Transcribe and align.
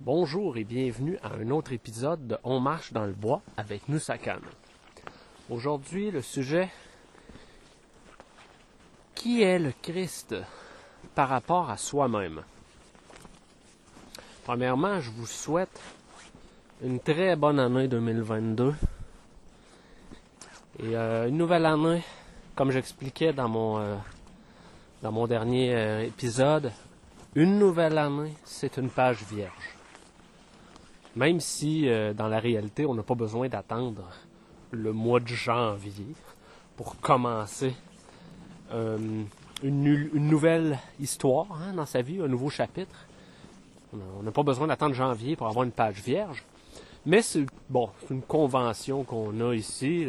Bonjour 0.00 0.58
et 0.58 0.64
bienvenue 0.64 1.18
à 1.22 1.32
un 1.32 1.50
autre 1.50 1.72
épisode 1.72 2.26
de 2.28 2.36
On 2.44 2.60
marche 2.60 2.92
dans 2.92 3.06
le 3.06 3.14
bois 3.14 3.40
avec 3.56 3.88
nous 3.88 3.98
Aujourd'hui, 5.48 6.10
le 6.10 6.20
sujet 6.20 6.68
Qui 9.14 9.42
est 9.42 9.58
le 9.58 9.72
Christ 9.80 10.36
par 11.14 11.30
rapport 11.30 11.70
à 11.70 11.78
soi-même? 11.78 12.42
Premièrement, 14.44 15.00
je 15.00 15.10
vous 15.10 15.26
souhaite 15.26 15.80
une 16.84 17.00
très 17.00 17.34
bonne 17.34 17.58
année 17.58 17.88
2022 17.88 18.74
et 20.78 20.94
euh, 20.94 21.26
une 21.26 21.38
nouvelle 21.38 21.64
année, 21.64 22.02
comme 22.54 22.70
j'expliquais 22.70 23.32
dans 23.32 23.48
mon 23.48 23.78
euh, 23.78 25.26
dernier 25.26 25.74
euh, 25.74 26.04
épisode, 26.04 26.70
une 27.34 27.58
nouvelle 27.58 27.96
année, 27.96 28.34
c'est 28.44 28.76
une 28.76 28.90
page 28.90 29.24
vierge. 29.24 29.75
Même 31.16 31.40
si 31.40 31.88
dans 32.14 32.28
la 32.28 32.38
réalité, 32.38 32.84
on 32.86 32.94
n'a 32.94 33.02
pas 33.02 33.14
besoin 33.14 33.48
d'attendre 33.48 34.08
le 34.70 34.92
mois 34.92 35.18
de 35.18 35.28
janvier 35.28 36.14
pour 36.76 37.00
commencer 37.00 37.72
une, 39.62 40.10
nouvelle 40.14 40.78
histoire 41.00 41.46
hein, 41.52 41.72
dans 41.72 41.86
sa 41.86 42.02
vie, 42.02 42.20
un 42.20 42.28
nouveau 42.28 42.50
chapitre. 42.50 43.06
On 44.18 44.22
n'a 44.22 44.30
pas 44.30 44.42
besoin 44.42 44.66
d'attendre 44.66 44.94
janvier 44.94 45.36
pour 45.36 45.46
avoir 45.46 45.64
une 45.64 45.70
page 45.70 46.02
vierge. 46.02 46.44
Mais 47.06 47.22
c'est 47.22 47.46
bon, 47.70 47.90
une 48.10 48.22
convention 48.22 49.04
qu'on 49.04 49.40
a 49.40 49.54
ici. 49.54 50.08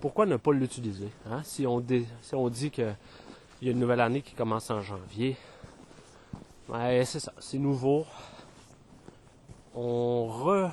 pourquoi 0.00 0.26
ne 0.26 0.36
pas 0.36 0.52
l'utiliser? 0.52 1.08
Hein? 1.30 1.42
Si, 1.44 1.66
on 1.66 1.82
si 2.22 2.34
on 2.34 2.48
dit 2.48 2.70
qu'il 2.70 2.94
y 3.62 3.68
a 3.68 3.72
une 3.72 3.78
nouvelle 3.78 4.00
année 4.00 4.20
qui 4.20 4.34
commence 4.34 4.70
en 4.70 4.80
janvier, 4.82 5.36
c'est 6.68 7.20
ça, 7.20 7.32
c'est 7.38 7.58
nouveau. 7.58 8.04
On 9.74 10.26
re... 10.26 10.70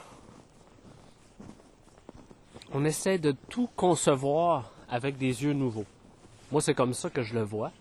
Essaie 2.85 3.17
de 3.17 3.35
tout 3.49 3.69
concevoir 3.75 4.71
avec 4.89 5.17
des 5.17 5.43
yeux 5.43 5.53
nouveaux. 5.53 5.85
Moi, 6.51 6.61
c'est 6.61 6.73
comme 6.73 6.93
ça 6.93 7.09
que 7.09 7.21
je 7.21 7.35
le 7.35 7.41
vois. 7.41 7.71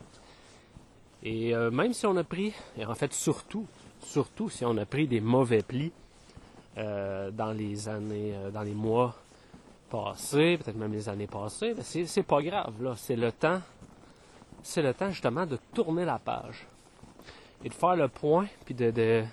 Et 1.22 1.54
euh, 1.54 1.70
même 1.70 1.92
si 1.92 2.06
on 2.06 2.16
a 2.16 2.24
pris, 2.24 2.52
et 2.76 2.84
en 2.84 2.94
fait 2.94 3.12
surtout, 3.12 3.66
surtout 4.00 4.50
si 4.50 4.64
on 4.64 4.76
a 4.76 4.84
pris 4.84 5.06
des 5.06 5.20
mauvais 5.20 5.62
plis 5.62 5.92
euh, 6.76 7.30
dans 7.30 7.52
les 7.52 7.88
années, 7.88 8.34
euh, 8.34 8.50
dans 8.50 8.62
les 8.62 8.74
mois 8.74 9.14
passés, 9.90 10.58
peut-être 10.58 10.76
même 10.76 10.92
les 10.92 11.08
années 11.08 11.26
passées, 11.26 11.74
c'est, 11.82 12.06
c'est 12.06 12.22
pas 12.22 12.42
grave. 12.42 12.94
C'est 12.96 13.16
le 13.16 13.32
temps, 13.32 13.60
c'est 14.62 14.82
le 14.82 14.94
temps 14.94 15.10
justement 15.10 15.46
de 15.46 15.58
tourner 15.74 16.04
la 16.04 16.18
page 16.18 16.66
et 17.64 17.68
de 17.68 17.74
faire 17.74 17.96
le 17.96 18.08
point, 18.08 18.46
puis 18.64 18.74
de, 18.74 18.90
de, 18.90 19.24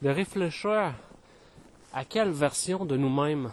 de 0.00 0.08
réfléchir 0.08 0.94
à 1.92 2.04
quelle 2.04 2.30
version 2.30 2.84
de 2.84 2.96
nous-mêmes 2.96 3.50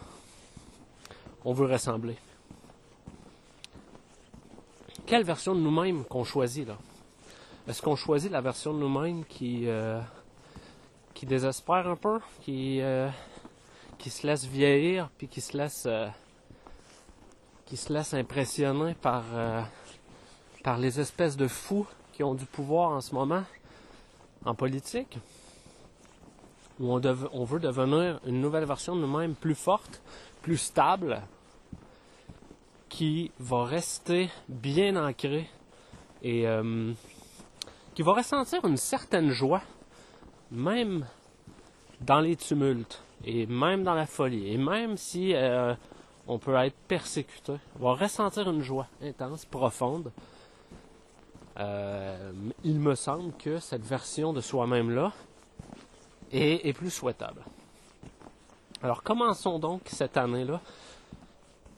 on 1.46 1.54
veut 1.54 1.68
ressembler? 1.72 2.16
Quelle 5.06 5.24
version 5.24 5.56
de 5.56 5.60
nous-mêmes 5.60 6.04
qu'on 6.06 6.24
choisit 6.24 6.68
là? 6.68 6.78
Est-ce 7.68 7.82
qu'on 7.82 7.96
choisit 7.96 8.32
la 8.32 8.42
version 8.42 8.74
de 8.74 8.80
nous-mêmes 8.80 9.26
qui 9.26 9.68
euh, 9.68 10.00
désespère 11.24 11.88
un 11.88 11.96
peu, 11.96 12.20
qui, 12.42 12.82
euh, 12.82 13.10
qui 13.98 14.10
se 14.10 14.26
laisse 14.26 14.46
vieillir, 14.46 15.10
puis 15.18 15.28
qui 15.28 15.42
se 15.42 15.58
laisse, 15.58 15.84
euh, 15.86 16.08
qui 17.66 17.78
se 17.78 17.92
laisse 17.92 18.14
impressionner 18.14 18.96
par, 18.96 19.24
par 20.64 20.78
les 20.78 21.00
espèces 21.00 21.38
de 21.38 21.48
fous 21.48 21.86
qui 22.14 22.24
ont 22.24 22.34
du 22.34 22.46
pouvoir 22.46 22.92
en 22.92 23.02
ce 23.02 23.14
moment 23.14 23.44
en 24.46 24.56
politique, 24.56 25.20
où 26.80 26.92
on, 26.92 27.44
veut 27.44 27.60
devenir 27.60 28.20
une 28.26 28.42
nouvelle 28.42 28.66
version 28.66 28.96
de 28.96 29.02
nous-mêmes 29.02 29.36
plus 29.36 29.56
forte, 29.56 30.02
plus 30.42 30.58
stable, 30.58 31.22
qui 32.88 33.32
va 33.40 33.66
rester 33.66 34.30
bien 34.48 34.96
ancrée 34.96 35.50
et 36.24 36.46
qui 37.94 38.02
va 38.02 38.14
ressentir 38.14 38.66
une 38.66 38.78
certaine 38.78 39.30
joie 39.30 39.62
même 40.52 41.06
dans 42.02 42.20
les 42.20 42.36
tumultes, 42.36 43.02
et 43.26 43.46
même 43.46 43.84
dans 43.84 43.94
la 43.94 44.06
folie, 44.06 44.54
et 44.54 44.58
même 44.58 44.98
si 44.98 45.34
euh, 45.36 45.74
on 46.28 46.40
peut 46.40 46.56
être 46.56 46.78
persécuté, 46.88 47.54
on 47.80 47.84
va 47.84 47.94
ressentir 47.94 48.50
une 48.50 48.62
joie 48.62 48.88
intense, 49.02 49.46
profonde. 49.46 50.12
Euh, 51.60 52.32
il 52.64 52.80
me 52.80 52.96
semble 52.96 53.34
que 53.34 53.60
cette 53.60 53.84
version 53.84 54.32
de 54.32 54.40
soi-même-là 54.40 55.12
est 56.32 56.74
plus 56.74 56.92
souhaitable. 56.92 57.42
Alors 58.82 59.04
commençons 59.04 59.60
donc 59.60 59.82
cette 59.86 60.18
année-là 60.18 60.62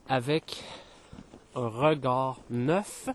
avec 0.08 0.64
un 1.56 1.68
regard 1.68 2.40
neuf 2.50 3.10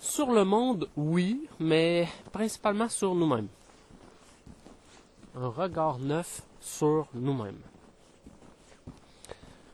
sur 0.00 0.30
le 0.32 0.44
monde, 0.44 0.88
oui, 0.96 1.48
mais 1.58 2.08
principalement 2.32 2.88
sur 2.88 3.14
nous-mêmes 3.14 3.48
un 5.40 5.48
regard 5.48 5.98
neuf 5.98 6.42
sur 6.60 7.06
nous-mêmes. 7.14 7.60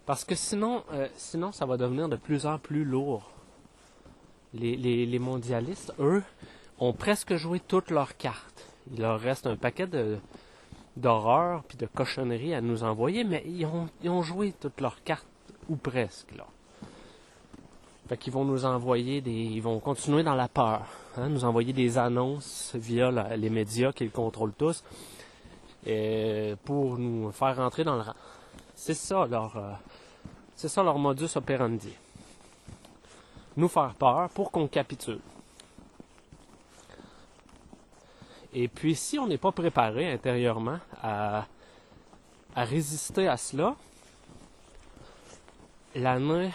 Parce 0.06 0.24
que 0.24 0.34
sinon, 0.34 0.84
euh, 0.92 1.08
sinon, 1.16 1.52
ça 1.52 1.64
va 1.64 1.76
devenir 1.76 2.08
de 2.08 2.16
plus 2.16 2.46
en 2.46 2.58
plus 2.58 2.84
lourd. 2.84 3.30
Les, 4.52 4.76
les, 4.76 5.18
mondialistes, 5.18 5.92
eux, 5.98 6.22
ont 6.78 6.92
presque 6.92 7.34
joué 7.34 7.58
toutes 7.58 7.90
leurs 7.90 8.16
cartes. 8.16 8.66
Il 8.92 9.00
leur 9.00 9.18
reste 9.18 9.48
un 9.48 9.56
paquet 9.56 9.88
de, 9.88 10.18
d'horreurs 10.96 11.62
puis 11.64 11.76
de 11.76 11.86
cochonneries 11.86 12.54
à 12.54 12.60
nous 12.60 12.84
envoyer, 12.84 13.24
mais 13.24 13.42
ils 13.46 13.66
ont, 13.66 13.88
ils 14.02 14.10
ont 14.10 14.22
joué 14.22 14.54
toutes 14.60 14.80
leurs 14.80 15.02
cartes, 15.02 15.26
ou 15.68 15.76
presque, 15.76 16.34
là. 16.36 16.46
Fait 18.08 18.18
qu'ils 18.18 18.34
vont 18.34 18.44
nous 18.44 18.66
envoyer 18.66 19.22
des... 19.22 19.32
Ils 19.32 19.62
vont 19.62 19.80
continuer 19.80 20.22
dans 20.22 20.34
la 20.34 20.46
peur. 20.46 20.82
Hein, 21.16 21.30
nous 21.30 21.44
envoyer 21.44 21.72
des 21.72 21.96
annonces 21.96 22.72
via 22.74 23.10
les 23.36 23.48
médias 23.48 23.92
qu'ils 23.92 24.10
contrôlent 24.10 24.52
tous 24.52 24.84
pour 26.64 26.98
nous 26.98 27.30
faire 27.32 27.56
rentrer 27.56 27.84
dans 27.84 27.96
le 27.96 28.02
rang. 28.02 28.14
C'est 28.74 28.94
ça 28.94 29.26
leur, 29.26 29.56
euh, 29.56 29.72
c'est 30.54 30.68
ça 30.68 30.82
leur 30.82 30.98
modus 30.98 31.36
operandi. 31.36 31.92
Nous 33.56 33.68
faire 33.68 33.94
peur 33.94 34.28
pour 34.30 34.50
qu'on 34.50 34.66
capitule. 34.66 35.20
Et 38.54 38.68
puis 38.68 38.94
si 38.94 39.18
on 39.18 39.26
n'est 39.26 39.38
pas 39.38 39.50
préparé 39.50 40.10
intérieurement 40.12 40.78
à, 41.02 41.46
résister 42.54 43.26
à 43.26 43.36
cela, 43.36 43.74
l'année 45.96 46.50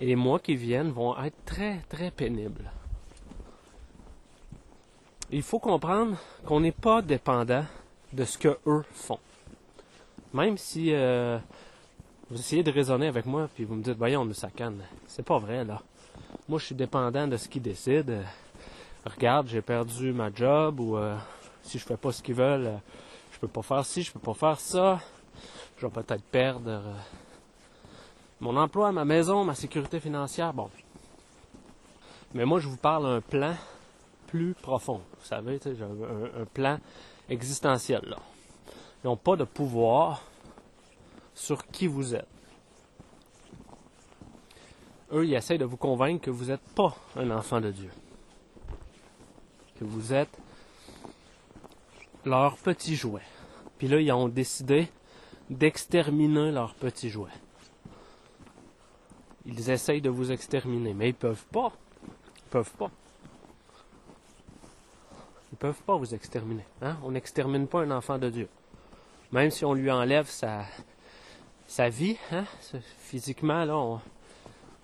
et 0.00 0.06
les 0.06 0.16
mois 0.16 0.40
qui 0.40 0.56
viennent 0.56 0.90
vont 0.90 1.16
être 1.22 1.44
très 1.44 1.78
très 1.88 2.10
pénibles. 2.10 2.70
Il 5.30 5.42
faut 5.42 5.60
comprendre 5.60 6.16
qu'on 6.44 6.60
n'est 6.60 6.72
pas 6.72 7.00
dépendant 7.00 7.64
de 8.12 8.24
ce 8.24 8.36
que 8.36 8.58
eux 8.66 8.84
font. 8.92 9.18
Même 10.34 10.58
si 10.58 10.92
euh, 10.92 11.38
vous 12.28 12.38
essayez 12.38 12.62
de 12.62 12.70
raisonner 12.70 13.06
avec 13.06 13.24
moi, 13.24 13.48
puis 13.54 13.64
vous 13.64 13.74
me 13.74 13.82
dites, 13.82 13.96
voyons, 13.96 14.24
nous 14.24 14.34
canne. 14.54 14.82
C'est 15.06 15.24
pas 15.24 15.38
vrai, 15.38 15.64
là. 15.64 15.80
Moi, 16.48 16.58
je 16.58 16.66
suis 16.66 16.74
dépendant 16.74 17.26
de 17.26 17.36
ce 17.36 17.48
qu'ils 17.48 17.62
décident. 17.62 18.22
Regarde, 19.08 19.48
j'ai 19.48 19.62
perdu 19.62 20.12
ma 20.12 20.32
job, 20.32 20.80
ou 20.80 20.96
euh, 20.96 21.16
si 21.62 21.78
je 21.78 21.84
fais 21.84 21.96
pas 21.96 22.12
ce 22.12 22.22
qu'ils 22.22 22.34
veulent, 22.34 22.66
euh, 22.66 22.76
je 23.32 23.38
peux 23.38 23.48
pas 23.48 23.62
faire 23.62 23.84
ci, 23.84 24.02
je 24.02 24.12
peux 24.12 24.18
pas 24.18 24.34
faire 24.34 24.60
ça. 24.60 25.00
Je 25.78 25.86
vais 25.86 25.92
peut-être 25.92 26.24
perdre 26.24 26.82
mon 28.40 28.56
emploi, 28.56 28.92
ma 28.92 29.04
maison, 29.04 29.44
ma 29.44 29.54
sécurité 29.54 30.00
financière. 30.00 30.52
Bon. 30.52 30.70
Mais 32.34 32.44
moi, 32.44 32.60
je 32.60 32.68
vous 32.68 32.76
parle 32.76 33.04
d'un 33.04 33.20
plan 33.20 33.54
plus 34.26 34.54
profond. 34.54 35.00
Vous 35.18 35.26
savez, 35.26 35.58
un, 35.66 36.44
plan 36.44 36.78
existentiels. 37.28 38.04
Là. 38.06 38.16
Ils 39.02 39.06
n'ont 39.06 39.16
pas 39.16 39.36
de 39.36 39.44
pouvoir 39.44 40.22
sur 41.34 41.66
qui 41.66 41.86
vous 41.86 42.14
êtes. 42.14 42.26
Eux, 45.12 45.24
ils 45.24 45.34
essayent 45.34 45.58
de 45.58 45.64
vous 45.64 45.76
convaincre 45.76 46.24
que 46.24 46.30
vous 46.30 46.46
n'êtes 46.46 46.68
pas 46.74 46.96
un 47.16 47.30
enfant 47.30 47.60
de 47.60 47.70
Dieu. 47.70 47.90
Que 49.78 49.84
vous 49.84 50.12
êtes 50.12 50.38
leur 52.24 52.56
petit 52.56 52.96
jouet. 52.96 53.22
Puis 53.78 53.88
là, 53.88 54.00
ils 54.00 54.12
ont 54.12 54.28
décidé 54.28 54.88
d'exterminer 55.50 56.50
leur 56.50 56.74
petit 56.74 57.10
jouet. 57.10 57.30
Ils 59.44 59.70
essayent 59.70 60.00
de 60.00 60.10
vous 60.10 60.32
exterminer, 60.32 60.92
mais 60.92 61.10
ils 61.10 61.14
peuvent 61.14 61.46
pas. 61.52 61.72
Ils 62.04 62.50
peuvent 62.50 62.72
pas. 62.72 62.90
Ils 65.52 65.58
peuvent 65.58 65.82
pas 65.82 65.96
vous 65.96 66.14
exterminer. 66.14 66.64
Hein? 66.82 66.96
On 67.04 67.12
n'extermine 67.12 67.68
pas 67.68 67.82
un 67.82 67.90
enfant 67.92 68.18
de 68.18 68.28
Dieu. 68.28 68.48
Même 69.30 69.50
si 69.50 69.64
on 69.64 69.74
lui 69.74 69.90
enlève 69.90 70.26
sa, 70.26 70.64
sa 71.66 71.88
vie, 71.88 72.16
hein? 72.32 72.44
physiquement, 72.98 73.64
là, 73.64 73.76
on, 73.76 74.00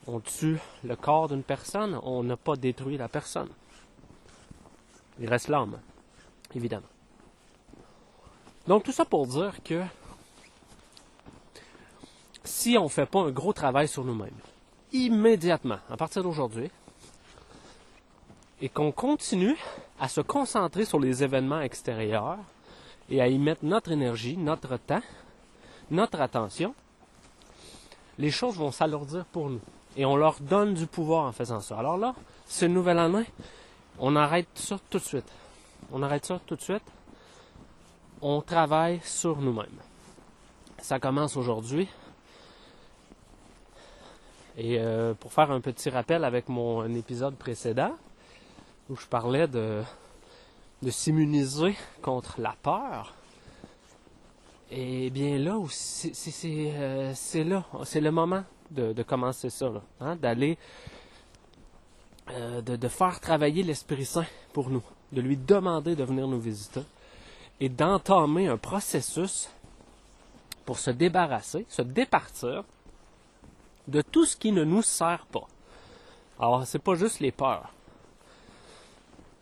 on 0.06 0.20
tue 0.20 0.58
le 0.84 0.94
corps 0.96 1.28
d'une 1.28 1.42
personne, 1.42 1.98
on 2.02 2.22
n'a 2.22 2.36
pas 2.36 2.56
détruit 2.56 2.96
la 2.96 3.08
personne. 3.08 3.48
Il 5.20 5.28
reste 5.28 5.48
l'âme, 5.48 5.78
évidemment. 6.54 6.86
Donc 8.66 8.84
tout 8.84 8.92
ça 8.92 9.04
pour 9.04 9.26
dire 9.26 9.54
que 9.64 9.82
si 12.44 12.76
on 12.78 12.84
ne 12.84 12.88
fait 12.88 13.06
pas 13.06 13.20
un 13.20 13.30
gros 13.30 13.52
travail 13.52 13.88
sur 13.88 14.04
nous-mêmes, 14.04 14.30
immédiatement, 14.92 15.78
à 15.90 15.96
partir 15.96 16.22
d'aujourd'hui, 16.22 16.70
et 18.60 18.68
qu'on 18.68 18.92
continue 18.92 19.56
à 19.98 20.08
se 20.08 20.20
concentrer 20.20 20.84
sur 20.84 21.00
les 21.00 21.24
événements 21.24 21.60
extérieurs 21.60 22.38
et 23.10 23.20
à 23.20 23.26
y 23.26 23.38
mettre 23.38 23.64
notre 23.64 23.90
énergie, 23.90 24.36
notre 24.36 24.76
temps, 24.76 25.02
notre 25.90 26.20
attention, 26.20 26.74
les 28.18 28.30
choses 28.30 28.56
vont 28.56 28.70
s'alourdir 28.70 29.24
pour 29.24 29.50
nous. 29.50 29.60
Et 29.96 30.04
on 30.04 30.16
leur 30.16 30.40
donne 30.40 30.74
du 30.74 30.86
pouvoir 30.86 31.24
en 31.24 31.32
faisant 31.32 31.60
ça. 31.60 31.78
Alors 31.78 31.98
là, 31.98 32.14
ce 32.46 32.64
nouvel 32.64 32.98
année, 32.98 33.26
on 33.98 34.16
arrête 34.16 34.48
ça 34.54 34.78
tout 34.90 34.98
de 34.98 35.04
suite. 35.04 35.30
On 35.92 36.02
arrête 36.02 36.24
ça 36.24 36.40
tout 36.46 36.56
de 36.56 36.60
suite. 36.60 36.82
On 38.20 38.40
travaille 38.40 39.00
sur 39.04 39.40
nous-mêmes. 39.40 39.78
Ça 40.78 40.98
commence 40.98 41.36
aujourd'hui. 41.36 41.88
Et 44.56 44.78
euh, 44.78 45.14
pour 45.14 45.32
faire 45.32 45.50
un 45.50 45.60
petit 45.60 45.88
rappel 45.88 46.24
avec 46.24 46.48
mon 46.48 46.84
épisode 46.94 47.36
précédent, 47.36 47.96
où 48.90 48.96
je 48.96 49.06
parlais 49.06 49.48
de, 49.48 49.82
s'immuniser 50.88 51.74
contre 52.02 52.40
la 52.40 52.54
peur, 52.62 53.14
et 54.70 55.10
bien 55.10 55.38
là, 55.38 55.58
c'est 55.68 56.12
euh, 56.44 57.14
là, 57.44 57.64
c'est 57.84 58.00
le 58.00 58.10
moment 58.10 58.44
de, 58.70 59.02
commencer 59.02 59.50
ça, 59.50 59.70
hein, 60.00 60.16
d'aller, 60.16 60.58
euh, 62.32 62.60
de, 62.62 62.88
faire 62.88 63.20
travailler 63.20 63.62
l'Esprit 63.62 64.04
Saint 64.04 64.26
pour 64.52 64.70
nous, 64.70 64.82
de 65.12 65.20
lui 65.20 65.36
demander 65.36 65.94
de 65.94 66.04
venir 66.04 66.26
nous 66.26 66.40
visiter 66.40 66.82
et 67.60 67.68
d'entamer 67.68 68.48
un 68.48 68.56
processus 68.56 69.48
pour 70.64 70.78
se 70.78 70.90
débarrasser, 70.90 71.66
se 71.68 71.82
départir 71.82 72.64
de 73.88 74.00
tout 74.00 74.24
ce 74.24 74.36
qui 74.36 74.52
ne 74.52 74.64
nous 74.64 74.82
sert 74.82 75.26
pas. 75.26 75.46
Alors, 76.38 76.66
c'est 76.66 76.78
pas 76.78 76.94
juste 76.94 77.20
les 77.20 77.32
peurs. 77.32 77.72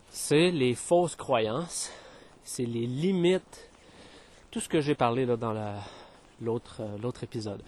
C'est 0.09 0.51
les 0.51 0.75
fausses 0.75 1.15
croyances, 1.15 1.89
c'est 2.43 2.65
les 2.65 2.85
limites, 2.85 3.69
tout 4.51 4.59
ce 4.59 4.67
que 4.67 4.81
j'ai 4.81 4.95
parlé 4.95 5.25
là 5.25 5.37
dans 5.37 5.53
l'autre 6.41 6.81
euh, 6.81 6.97
l'autre 6.97 7.23
épisode. 7.23 7.61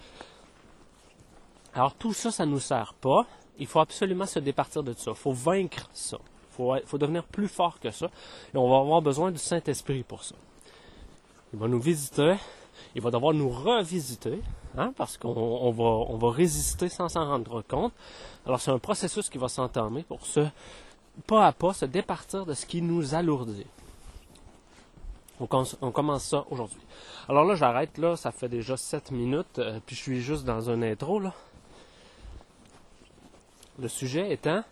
Alors 1.74 1.94
tout 1.94 2.12
ça, 2.12 2.30
ça 2.30 2.44
ne 2.44 2.52
nous 2.52 2.60
sert 2.60 2.94
pas. 3.00 3.26
Il 3.58 3.66
faut 3.66 3.80
absolument 3.80 4.26
se 4.26 4.38
départir 4.38 4.82
de 4.82 4.92
ça. 4.94 5.12
Il 5.12 5.16
faut 5.16 5.32
vaincre 5.32 5.88
ça. 5.92 6.18
Il 6.58 6.82
faut, 6.86 6.98
devenir 6.98 7.24
plus 7.24 7.48
fort 7.48 7.80
que 7.80 7.90
ça. 7.90 8.06
Et 8.52 8.56
on 8.56 8.68
va 8.68 8.78
avoir 8.78 9.02
besoin 9.02 9.32
du 9.32 9.38
Saint-Esprit 9.38 10.02
pour 10.02 10.22
ça. 10.22 10.36
Il 11.52 11.58
va 11.58 11.68
nous 11.68 11.80
visiter. 11.80 12.34
Il 12.94 13.02
va 13.02 13.10
devoir 13.10 13.34
nous 13.34 13.48
revisiter. 13.48 14.40
Hein, 14.76 14.92
parce 14.96 15.16
qu'on 15.16 15.70
va, 15.70 15.84
on 15.84 16.16
va 16.16 16.30
résister 16.30 16.88
sans 16.88 17.08
s'en 17.08 17.26
rendre 17.26 17.62
compte. 17.62 17.92
Alors 18.44 18.60
c'est 18.60 18.72
un 18.72 18.78
processus 18.78 19.30
qui 19.30 19.38
va 19.38 19.48
s'entamer 19.48 20.02
pour 20.02 20.26
se, 20.26 20.46
pas 21.26 21.46
à 21.46 21.52
pas, 21.52 21.72
se 21.72 21.84
départir 21.84 22.44
de 22.44 22.54
ce 22.54 22.66
qui 22.66 22.82
nous 22.82 23.14
alourdit. 23.14 23.66
On, 25.40 25.48
on 25.80 25.90
commence 25.92 26.24
ça 26.24 26.44
aujourd'hui. 26.50 26.80
Alors 27.28 27.44
là, 27.44 27.54
j'arrête 27.54 27.98
là, 27.98 28.16
ça 28.16 28.32
fait 28.32 28.48
déjà 28.48 28.76
7 28.76 29.10
minutes, 29.12 29.58
euh, 29.58 29.78
puis 29.84 29.96
je 29.96 30.00
suis 30.00 30.20
juste 30.20 30.44
dans 30.44 30.70
un 30.70 30.82
intro 30.82 31.20
là. 31.20 31.32
Le 33.78 33.88
sujet 33.88 34.32
étant 34.32 34.62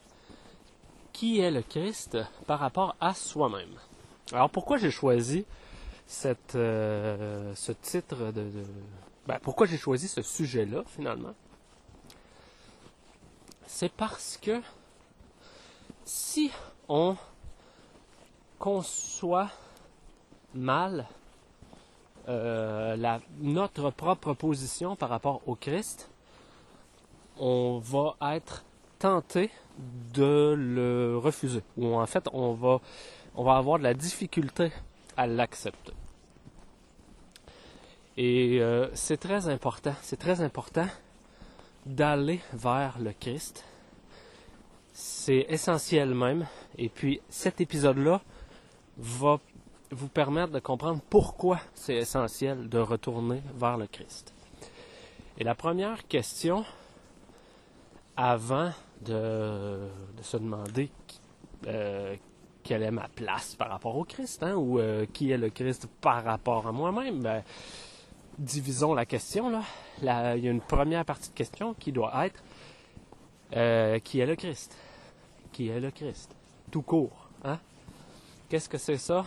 qui 1.12 1.40
est 1.40 1.50
le 1.50 1.62
Christ 1.62 2.18
par 2.46 2.58
rapport 2.58 2.96
à 3.00 3.14
soi-même? 3.14 3.74
Alors 4.32 4.50
pourquoi 4.50 4.78
j'ai 4.78 4.90
choisi 4.90 5.44
cette, 6.06 6.54
euh, 6.54 7.54
ce 7.54 7.72
titre 7.72 8.32
de, 8.32 8.50
ben, 9.26 9.38
pourquoi 9.42 9.66
j'ai 9.66 9.76
choisi 9.76 10.08
ce 10.08 10.22
sujet-là 10.22 10.84
finalement? 10.86 11.34
C'est 13.66 13.92
parce 13.92 14.38
que 14.40 14.60
si 16.04 16.50
on 16.88 17.16
conçoit 18.58 19.50
mal 20.54 21.06
euh, 22.28 23.18
notre 23.40 23.90
propre 23.90 24.34
position 24.34 24.94
par 24.96 25.08
rapport 25.08 25.40
au 25.46 25.54
Christ, 25.56 26.10
on 27.38 27.78
va 27.78 28.16
être 28.34 28.64
tenté 29.02 29.50
de 30.14 30.54
le 30.56 31.18
refuser. 31.18 31.62
Ou 31.76 31.96
en 31.96 32.06
fait, 32.06 32.28
on 32.32 32.52
va, 32.52 32.80
on 33.34 33.42
va 33.42 33.56
avoir 33.56 33.78
de 33.78 33.82
la 33.82 33.94
difficulté 33.94 34.70
à 35.16 35.26
l'accepter. 35.26 35.92
Et 38.16 38.60
euh, 38.60 38.88
c'est 38.94 39.16
très 39.16 39.48
important, 39.48 39.94
c'est 40.02 40.18
très 40.18 40.40
important 40.40 40.86
d'aller 41.84 42.40
vers 42.52 43.00
le 43.00 43.12
Christ. 43.12 43.64
C'est 44.92 45.46
essentiel 45.48 46.14
même. 46.14 46.46
Et 46.78 46.88
puis 46.88 47.20
cet 47.28 47.60
épisode-là 47.60 48.20
va 48.98 49.40
vous 49.90 50.08
permettre 50.08 50.52
de 50.52 50.60
comprendre 50.60 51.00
pourquoi 51.10 51.58
c'est 51.74 51.96
essentiel 51.96 52.68
de 52.68 52.78
retourner 52.78 53.42
vers 53.56 53.78
le 53.78 53.88
Christ. 53.88 54.32
Et 55.38 55.44
la 55.44 55.56
première 55.56 56.06
question, 56.06 56.64
avant 58.16 58.70
de, 59.04 59.88
se 60.22 60.36
demander 60.36 60.90
euh, 61.66 62.16
quelle 62.62 62.82
est 62.82 62.90
ma 62.90 63.08
place 63.08 63.54
par 63.54 63.70
rapport 63.70 63.96
au 63.96 64.04
Christ, 64.04 64.42
hein, 64.42 64.54
ou 64.54 64.78
euh, 64.78 65.06
qui 65.12 65.30
est 65.30 65.38
le 65.38 65.50
Christ 65.50 65.88
par 66.00 66.24
rapport 66.24 66.66
à 66.66 66.72
moi-même, 66.72 67.20
ben, 67.20 67.42
divisons 68.38 68.94
la 68.94 69.06
question. 69.06 69.62
Il 70.00 70.06
y 70.06 70.08
a 70.08 70.34
une 70.36 70.60
première 70.60 71.04
partie 71.04 71.30
de 71.30 71.34
question 71.34 71.74
qui 71.74 71.92
doit 71.92 72.26
être 72.26 72.42
euh, 73.56 73.98
qui 73.98 74.20
est 74.20 74.26
le 74.26 74.36
Christ? 74.36 74.76
Qui 75.52 75.68
est 75.68 75.80
le 75.80 75.90
Christ? 75.90 76.34
Tout 76.70 76.82
court. 76.82 77.28
Hein? 77.44 77.58
Qu'est-ce 78.48 78.68
que 78.68 78.78
c'est 78.78 78.96
ça? 78.96 79.24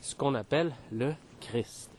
Ce 0.00 0.14
qu'on 0.14 0.34
appelle 0.34 0.72
le 0.92 1.14
Christ. 1.40 1.90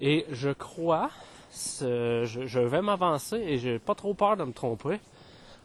Et 0.00 0.26
je 0.30 0.50
crois 0.50 1.10
je, 1.54 2.58
vais 2.58 2.82
m'avancer 2.82 3.36
et 3.36 3.58
j'ai 3.58 3.78
pas 3.78 3.94
trop 3.94 4.14
peur 4.14 4.36
de 4.36 4.44
me 4.44 4.52
tromper 4.52 5.00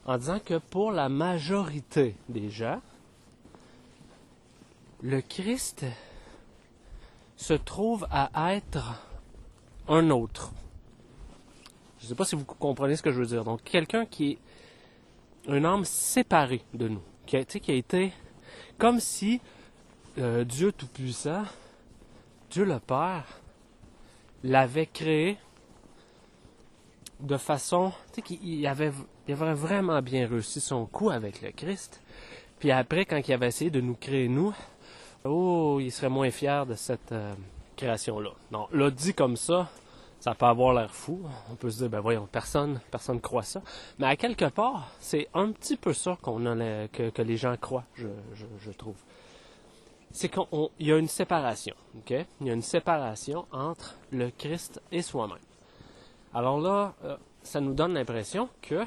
en 0.05 0.17
disant 0.17 0.39
que 0.39 0.57
pour 0.57 0.91
la 0.91 1.09
majorité 1.09 2.15
des 2.29 2.49
gens, 2.49 2.81
le 5.01 5.21
Christ 5.21 5.85
se 7.35 7.53
trouve 7.53 8.07
à 8.11 8.53
être 8.53 9.03
un 9.87 10.09
autre. 10.09 10.51
Je 11.99 12.05
ne 12.05 12.09
sais 12.09 12.15
pas 12.15 12.25
si 12.25 12.35
vous 12.35 12.45
comprenez 12.45 12.95
ce 12.95 13.03
que 13.03 13.11
je 13.11 13.19
veux 13.19 13.25
dire. 13.25 13.43
Donc, 13.43 13.63
quelqu'un 13.63 14.05
qui 14.05 14.31
est 14.31 14.37
un 15.47 15.63
âme 15.65 15.85
séparé 15.85 16.61
de 16.73 16.87
nous, 16.87 17.01
qui 17.25 17.37
a, 17.37 17.43
qui 17.43 17.71
a 17.71 17.75
été 17.75 18.13
comme 18.77 18.99
si 18.99 19.41
euh, 20.17 20.43
Dieu 20.43 20.71
Tout-Puissant, 20.71 21.43
Dieu 22.49 22.63
le 22.63 22.79
Père, 22.79 23.25
l'avait 24.43 24.85
créé 24.85 25.37
de 27.19 27.37
façon, 27.37 27.91
tu 28.13 28.15
sais, 28.15 28.21
qu'il 28.21 28.67
avait, 28.67 28.91
il 29.27 29.33
avait 29.33 29.53
vraiment 29.53 30.01
bien 30.01 30.27
réussi 30.27 30.61
son 30.61 30.85
coup 30.85 31.09
avec 31.09 31.41
le 31.41 31.51
Christ. 31.51 32.01
Puis 32.59 32.71
après, 32.71 33.05
quand 33.05 33.19
il 33.27 33.33
avait 33.33 33.47
essayé 33.47 33.71
de 33.71 33.81
nous 33.81 33.95
créer 33.95 34.27
nous, 34.27 34.53
oh, 35.23 35.79
il 35.81 35.91
serait 35.91 36.09
moins 36.09 36.31
fier 36.31 36.65
de 36.65 36.75
cette 36.75 37.11
euh, 37.11 37.33
création-là. 37.77 38.31
Non, 38.51 38.67
là, 38.71 38.89
dit 38.89 39.13
comme 39.13 39.37
ça, 39.37 39.69
ça 40.19 40.35
peut 40.35 40.45
avoir 40.45 40.73
l'air 40.73 40.93
fou. 40.93 41.21
On 41.51 41.55
peut 41.55 41.71
se 41.71 41.77
dire, 41.77 41.89
ben 41.89 42.01
voyons, 42.01 42.27
personne, 42.31 42.79
personne 42.91 43.21
croit 43.21 43.43
ça. 43.43 43.61
Mais 43.97 44.07
à 44.07 44.15
quelque 44.15 44.45
part, 44.45 44.89
c'est 44.99 45.27
un 45.33 45.51
petit 45.51 45.77
peu 45.77 45.93
ça 45.93 46.17
qu'on 46.21 46.39
que, 46.39 47.21
les 47.21 47.37
gens 47.37 47.55
croient, 47.57 47.85
je 47.95 48.71
trouve. 48.71 48.95
C'est 50.11 50.29
qu'il 50.29 50.69
y 50.79 50.91
a 50.91 50.97
une 50.97 51.07
séparation, 51.07 51.75
ok? 51.97 52.25
Il 52.41 52.47
y 52.47 52.49
a 52.49 52.53
une 52.53 52.63
séparation 52.63 53.45
entre 53.51 53.95
le 54.11 54.31
Christ 54.31 54.81
et 54.91 55.03
soi-même. 55.03 55.37
Alors 56.33 56.59
là, 56.59 56.93
euh, 57.03 57.17
ça 57.41 57.59
nous 57.59 57.73
donne 57.73 57.95
l'impression 57.95 58.49
que 58.61 58.85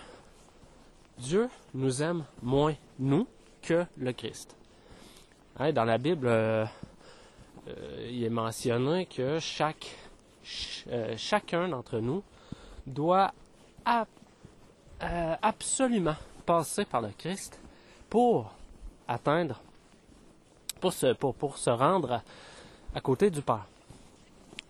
Dieu 1.18 1.48
nous 1.74 2.02
aime 2.02 2.24
moins, 2.40 2.74
nous, 3.00 3.26
que 3.62 3.84
le 3.96 4.12
Christ. 4.12 4.54
Hein, 5.58 5.72
dans 5.72 5.84
la 5.84 5.98
Bible, 5.98 6.26
euh, 6.28 6.64
euh, 7.68 8.08
il 8.08 8.22
est 8.22 8.30
mentionné 8.30 9.06
que 9.06 9.40
chaque, 9.40 9.96
chacun 11.16 11.68
d'entre 11.68 11.98
nous 11.98 12.22
doit 12.86 13.32
absolument 15.00 16.16
passer 16.46 16.84
par 16.84 17.00
le 17.00 17.10
Christ 17.10 17.58
pour 18.08 18.52
atteindre, 19.08 19.60
pour 20.80 20.92
se, 20.92 21.12
pour, 21.14 21.34
pour 21.34 21.58
se 21.58 21.70
rendre 21.70 22.22
à, 22.94 23.00
côté 23.00 23.30
du 23.30 23.42
Père. 23.42 23.66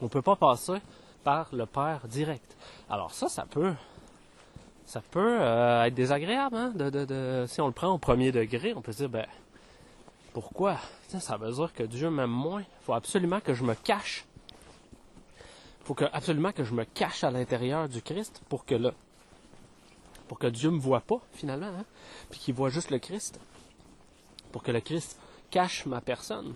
On 0.01 0.05
ne 0.05 0.11
peut 0.11 0.23
pas 0.23 0.37
passer 0.37 0.81
par 1.25 1.49
le 1.53 1.67
Père 1.67 2.07
direct. 2.09 2.57
Alors 2.91 3.13
ça, 3.13 3.29
ça 3.29 3.47
peut, 3.49 3.73
ça 4.87 5.01
peut 5.11 5.41
euh, 5.41 5.85
être 5.85 5.95
désagréable. 5.95 6.57
Hein, 6.57 6.73
de, 6.75 6.91
de, 6.91 7.45
si 7.49 7.61
on 7.61 7.67
le 7.67 7.73
prend 7.73 7.89
au 7.89 7.99
premier 7.99 8.33
degré, 8.33 8.75
on 8.75 8.83
peut 8.83 8.93
se 8.93 8.99
dire, 8.99 9.09
ben, 9.09 9.27
Pourquoi? 10.33 10.79
Ça 11.09 11.37
veut 11.37 11.53
dire 11.53 11.73
que 11.75 11.83
Dieu 11.83 12.11
m'aime 12.11 12.31
moins. 12.31 12.63
Il 12.63 12.85
faut 12.85 12.95
absolument 12.95 13.41
que 13.41 13.55
je 13.55 13.65
me 13.65 13.75
cache. 13.75 14.25
Il 15.81 15.87
faut 15.87 15.95
que, 15.95 16.05
absolument 16.13 16.53
que 16.53 16.65
je 16.65 16.75
me 16.75 16.85
cache 16.85 17.25
à 17.25 17.31
l'intérieur 17.31 17.89
du 17.89 18.01
Christ 18.03 18.41
pour 18.49 18.65
que 18.65 18.75
le, 18.75 18.93
pour 20.29 20.39
que 20.39 20.47
Dieu 20.47 20.71
me 20.71 20.79
voit 20.79 21.01
pas, 21.01 21.21
finalement, 21.33 21.67
hein, 21.67 21.85
puis 22.31 22.41
qu'il 22.41 22.55
voit 22.55 22.71
juste 22.71 22.91
le 22.91 22.99
Christ. 22.99 23.39
Pour 24.53 24.63
que 24.63 24.71
le 24.71 24.81
Christ 24.81 25.19
cache 25.51 25.85
ma 25.87 26.01
personne. 26.01 26.55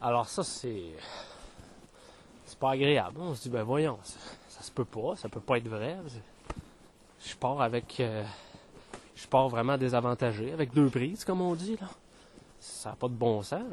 Alors 0.00 0.28
ça, 0.28 0.44
c'est. 0.44 0.84
Pas 2.62 2.70
agréable. 2.70 3.18
On 3.20 3.34
se 3.34 3.42
dit, 3.42 3.48
ben 3.48 3.64
voyons, 3.64 3.98
ça, 4.04 4.62
se 4.62 4.70
peut 4.70 4.84
pas, 4.84 5.16
ça 5.16 5.28
peut 5.28 5.40
pas 5.40 5.58
être 5.58 5.66
vrai. 5.66 5.96
Je 7.18 7.34
pars 7.34 7.60
avec. 7.60 7.98
Euh, 7.98 8.22
je 9.16 9.26
pars 9.26 9.48
vraiment 9.48 9.76
désavantagé, 9.76 10.52
avec 10.52 10.72
deux 10.72 10.88
prises, 10.88 11.24
comme 11.24 11.40
on 11.40 11.56
dit, 11.56 11.76
là. 11.80 11.88
Ça 12.60 12.90
n'a 12.90 12.94
pas 12.94 13.08
de 13.08 13.14
bon 13.14 13.42
sens. 13.42 13.64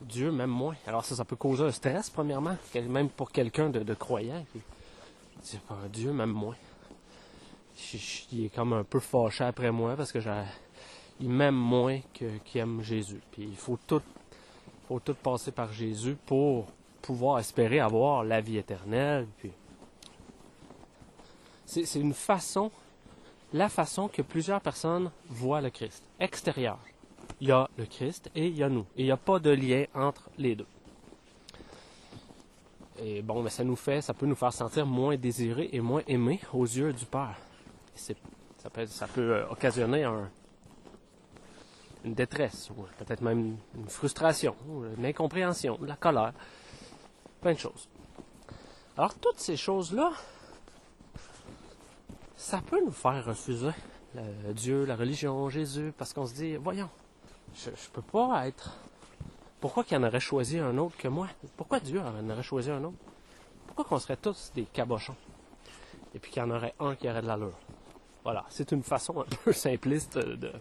Dieu 0.00 0.30
m'aime 0.30 0.50
moins. 0.50 0.76
Alors 0.86 1.04
ça, 1.04 1.16
ça 1.16 1.24
peut 1.24 1.34
causer 1.34 1.64
un 1.64 1.72
stress, 1.72 2.10
premièrement, 2.10 2.56
même 2.76 3.08
pour 3.08 3.32
quelqu'un 3.32 3.70
de, 3.70 3.94
croyant. 3.94 4.44
Qui, 4.52 5.58
Dieu 5.92 6.12
m'aime 6.12 6.30
moins. 6.30 6.54
il 8.30 8.44
est 8.44 8.54
comme 8.54 8.72
un 8.74 8.84
peu 8.84 9.00
fâché 9.00 9.42
après 9.42 9.72
moi 9.72 9.96
parce 9.96 10.12
que 10.12 10.20
il 11.18 11.28
m'aime 11.28 11.56
moins 11.56 11.98
qu'il 12.12 12.60
aime 12.60 12.82
Jésus. 12.82 13.20
Puis 13.32 13.42
il 13.42 13.56
faut 13.56 13.80
tout, 13.84 14.02
faut 14.86 15.00
tout 15.00 15.14
passer 15.14 15.50
par 15.50 15.72
Jésus 15.72 16.16
pour 16.24 16.68
pouvoir 17.04 17.38
espérer 17.38 17.80
avoir 17.80 18.24
la 18.24 18.40
vie 18.40 18.56
éternelle. 18.56 19.26
Puis 19.36 19.52
c'est 21.66 22.00
une 22.00 22.14
façon, 22.14 22.70
la 23.52 23.68
façon 23.68 24.08
que 24.08 24.22
plusieurs 24.22 24.60
personnes 24.60 25.10
voient 25.28 25.60
le 25.60 25.68
Christ, 25.68 26.02
extérieur. 26.18 26.78
Il 27.40 27.48
y 27.48 27.52
a 27.52 27.68
le 27.76 27.84
Christ 27.84 28.30
et 28.34 28.46
il 28.46 28.56
y 28.56 28.62
a 28.62 28.70
nous. 28.70 28.86
Et 28.96 29.02
il 29.02 29.04
n'y 29.04 29.10
a 29.10 29.18
pas 29.18 29.38
de 29.38 29.50
lien 29.50 29.84
entre 29.94 30.30
les 30.38 30.54
deux. 30.54 30.66
Et 33.02 33.20
bon, 33.20 33.42
mais 33.42 33.50
ça 33.50 33.64
nous 33.64 33.76
fait, 33.76 34.00
ça 34.00 34.14
peut 34.14 34.26
nous 34.26 34.36
faire 34.36 34.52
sentir 34.52 34.86
moins 34.86 35.16
désirés 35.16 35.68
et 35.72 35.80
moins 35.80 36.02
aimés 36.06 36.40
aux 36.54 36.64
yeux 36.64 36.92
du 36.92 37.04
Père. 37.04 37.36
Ça 37.94 38.70
peut, 38.72 38.86
ça 38.86 39.06
peut 39.06 39.34
euh, 39.34 39.48
occasionner 39.50 40.08
une 42.04 42.14
détresse, 42.14 42.70
ou 42.70 42.86
peut-être 42.98 43.20
même 43.20 43.56
une 43.74 43.88
frustration, 43.88 44.54
une 44.96 45.04
incompréhension, 45.04 45.78
la 45.82 45.96
colère, 45.96 46.32
plein 47.44 47.52
de 47.52 47.58
choses. 47.58 47.88
Alors 48.96 49.14
toutes 49.16 49.38
ces 49.38 49.58
choses-là, 49.58 50.12
ça 52.38 52.62
peut 52.66 52.82
nous 52.82 52.90
faire 52.90 53.22
refuser 53.26 53.72
Dieu, 54.54 54.86
la 54.86 54.96
religion, 54.96 55.50
Jésus, 55.50 55.92
parce 55.98 56.14
qu'on 56.14 56.24
se 56.24 56.32
dit, 56.32 56.56
voyons, 56.56 56.88
je, 57.54 57.68
ne 57.68 57.74
peux 57.92 58.00
pas 58.00 58.46
être. 58.46 58.72
Pourquoi 59.60 59.84
qu'il 59.84 59.98
en 59.98 60.04
aurait 60.04 60.20
choisi 60.20 60.58
un 60.58 60.78
autre 60.78 60.96
que 60.96 61.08
moi? 61.08 61.28
Pourquoi 61.58 61.80
Dieu 61.80 62.00
en 62.00 62.30
aurait 62.30 62.42
choisi 62.42 62.70
un 62.70 62.82
autre? 62.82 62.96
Pourquoi 63.66 63.84
qu'on 63.84 63.98
serait 63.98 64.16
tous 64.16 64.50
des 64.54 64.64
cabochons? 64.64 65.16
Et 66.14 66.18
puis 66.18 66.30
qu'il 66.30 66.42
y 66.42 66.46
en 66.46 66.50
aurait 66.50 66.74
un 66.80 66.94
qui 66.94 67.10
aurait 67.10 67.20
de 67.20 67.26
l'allure 67.26 67.58
Voilà, 68.22 68.46
c'est 68.48 68.72
une 68.72 68.82
façon 68.82 69.20
un 69.20 69.36
peu 69.44 69.52
simpliste 69.52 70.16
de, 70.16 70.52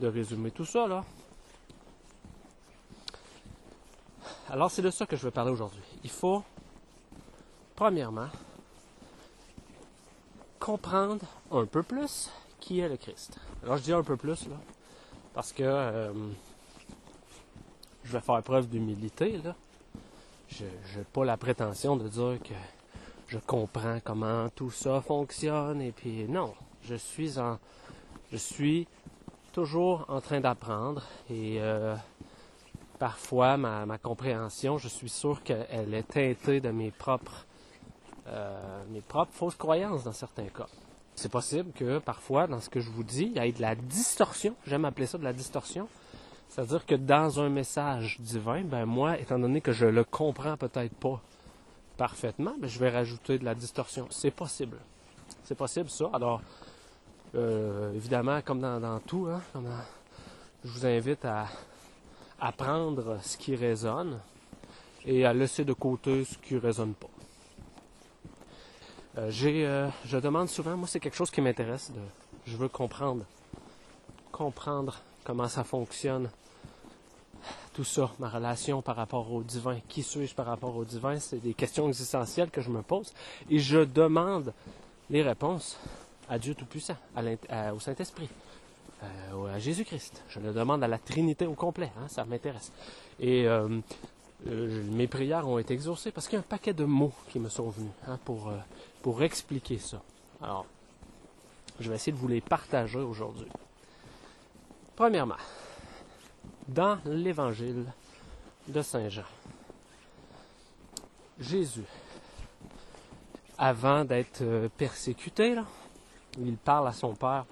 de 0.00 0.06
résumer 0.06 0.50
tout 0.50 0.66
ça, 0.66 0.86
là. 0.86 1.02
Alors, 4.50 4.70
c'est 4.70 4.82
de 4.82 4.90
ça 4.90 5.06
que 5.06 5.16
je 5.16 5.22
veux 5.22 5.30
parler 5.30 5.50
aujourd'hui. 5.50 5.82
Il 6.02 6.10
faut, 6.10 6.42
premièrement, 7.74 8.28
comprendre 10.64 11.26
un 11.50 11.66
peu 11.66 11.82
plus 11.82 12.30
qui 12.58 12.80
est 12.80 12.88
le 12.88 12.96
Christ. 12.96 13.38
Alors 13.62 13.76
je 13.76 13.82
dis 13.82 13.92
un 13.92 14.02
peu 14.02 14.16
plus 14.16 14.48
là, 14.48 14.56
parce 15.34 15.52
que 15.52 15.62
euh, 15.62 16.10
je 18.02 18.12
vais 18.12 18.20
faire 18.20 18.42
preuve 18.42 18.68
d'humilité 18.68 19.38
là. 19.44 19.54
Je 20.48 20.64
n'ai 20.64 21.04
pas 21.12 21.24
la 21.26 21.36
prétention 21.36 21.96
de 21.96 22.08
dire 22.08 22.38
que 22.42 22.54
je 23.28 23.38
comprends 23.38 23.98
comment 24.02 24.48
tout 24.50 24.70
ça 24.70 25.02
fonctionne 25.02 25.82
et 25.82 25.92
puis 25.92 26.24
non, 26.28 26.54
je 26.82 26.94
suis 26.94 28.88
toujours 29.52 30.06
en 30.08 30.22
train 30.22 30.40
d'apprendre 30.40 31.02
et 31.28 31.60
euh, 31.60 31.94
parfois 33.04 33.58
ma, 33.58 33.98
compréhension, 33.98 34.78
je 34.78 34.88
suis 34.88 35.10
sûr 35.10 35.42
qu'elle 35.42 35.92
est 35.92 36.08
teintée 36.08 36.62
de 36.62 36.70
mes 36.70 36.90
propres 36.90 37.44
euh, 38.28 38.82
mes 38.88 39.02
propres 39.02 39.34
fausses 39.34 39.56
croyances 39.56 40.04
dans 40.04 40.14
certains 40.14 40.46
cas. 40.46 40.68
C'est 41.14 41.30
possible 41.30 41.70
que 41.72 41.98
parfois, 41.98 42.46
dans 42.46 42.62
ce 42.62 42.70
que 42.70 42.80
je 42.80 42.88
vous 42.88 43.04
dis, 43.04 43.24
il 43.24 43.36
y 43.36 43.46
ait 43.46 43.52
de 43.52 43.60
la 43.60 43.74
distorsion. 43.74 44.54
J'aime 44.66 44.86
appeler 44.86 45.06
ça 45.06 45.18
de 45.18 45.24
la 45.24 45.34
distorsion. 45.34 45.86
C'est-à-dire 46.48 46.86
que 46.86 46.94
dans 46.94 47.40
un 47.40 47.50
message 47.50 48.16
divin, 48.20 48.62
ben 48.62 48.86
moi, 48.86 49.18
étant 49.18 49.38
donné 49.38 49.60
que 49.60 49.72
je 49.72 49.84
le 49.84 50.04
comprends 50.04 50.56
peut-être 50.56 50.94
pas 50.94 51.20
parfaitement, 51.98 52.54
ben 52.58 52.70
je 52.70 52.78
vais 52.78 52.88
rajouter 52.88 53.38
de 53.38 53.44
la 53.44 53.54
distorsion. 53.54 54.06
C'est 54.08 54.30
possible. 54.30 54.78
C'est 55.42 55.58
possible 55.58 55.90
ça. 55.90 56.08
Alors, 56.14 56.40
euh, 57.34 57.92
évidemment, 57.92 58.40
comme 58.40 58.60
dans, 58.60 59.00
tout, 59.00 59.28
hein, 59.30 59.42
je 60.64 60.70
vous 60.70 60.86
invite 60.86 61.26
à 61.26 61.48
apprendre 62.44 63.18
ce 63.22 63.38
qui 63.38 63.56
résonne 63.56 64.20
et 65.06 65.24
à 65.24 65.32
laisser 65.32 65.64
de 65.64 65.72
côté 65.72 66.26
ce 66.26 66.36
qui 66.36 66.54
ne 66.54 66.60
résonne 66.60 66.92
pas. 66.92 67.08
Euh, 69.16 69.30
j'ai, 69.30 69.66
euh, 69.66 69.88
je 70.04 70.18
demande 70.18 70.48
souvent, 70.48 70.76
moi 70.76 70.86
c'est 70.86 71.00
quelque 71.00 71.16
chose 71.16 71.30
qui 71.30 71.40
m'intéresse, 71.40 71.90
je 72.44 72.56
veux 72.58 72.68
comprendre, 72.68 73.24
comprendre 74.30 75.00
comment 75.24 75.48
ça 75.48 75.64
fonctionne, 75.64 76.28
tout 77.72 77.84
ça, 77.84 78.10
ma 78.18 78.28
relation 78.28 78.82
par 78.82 78.96
rapport 78.96 79.32
au 79.32 79.42
divin, 79.42 79.78
qui 79.88 80.02
suis-je 80.02 80.34
par 80.34 80.46
rapport 80.46 80.76
au 80.76 80.84
divin, 80.84 81.18
c'est 81.18 81.38
des 81.38 81.54
questions 81.54 81.88
existentielles 81.88 82.50
que 82.50 82.60
je 82.60 82.68
me 82.68 82.82
pose 82.82 83.14
et 83.48 83.58
je 83.58 83.78
demande 83.78 84.52
les 85.08 85.22
réponses 85.22 85.78
à 86.28 86.38
Dieu 86.38 86.54
Tout-Puissant, 86.54 86.96
au 87.16 87.80
Saint-Esprit, 87.80 88.28
à 89.52 89.58
Jésus-Christ. 89.58 90.22
Je 90.28 90.40
le 90.40 90.52
demande 90.52 90.82
à 90.82 90.88
la 90.88 90.98
Trinité 90.98 91.46
au 91.46 91.54
complet, 91.54 91.90
hein, 91.98 92.08
ça 92.08 92.24
m'intéresse. 92.24 92.72
Et 93.20 93.46
mes 94.46 95.06
prières 95.06 95.48
ont 95.48 95.58
été 95.58 95.74
exaucées 95.74 96.10
parce 96.10 96.26
qu'il 96.26 96.36
y 96.36 96.36
a 96.36 96.40
un 96.40 96.48
paquet 96.48 96.72
de 96.72 96.84
mots 96.84 97.12
qui 97.30 97.38
me 97.38 97.48
sont 97.48 97.68
venus 97.70 97.92
hein, 98.06 98.18
pour 98.24 99.22
expliquer 99.22 99.78
ça. 99.78 100.02
Alors, 100.42 100.66
je 101.80 101.88
vais 101.88 101.96
essayer 101.96 102.12
de 102.12 102.18
vous 102.18 102.28
les 102.28 102.40
partager 102.40 102.98
aujourd'hui. 102.98 103.48
Premièrement, 104.94 105.36
dans 106.68 106.98
l'évangile 107.04 107.84
de 108.68 108.82
Saint 108.82 109.08
Jean, 109.08 109.24
Jésus, 111.40 111.84
avant 113.58 114.04
d'être 114.04 114.42
euh, 114.42 114.68
persécuté, 114.76 115.56
il 116.38 116.56
parle 116.56 116.88
à 116.88 116.92
son 116.92 117.14
Père 117.14 117.44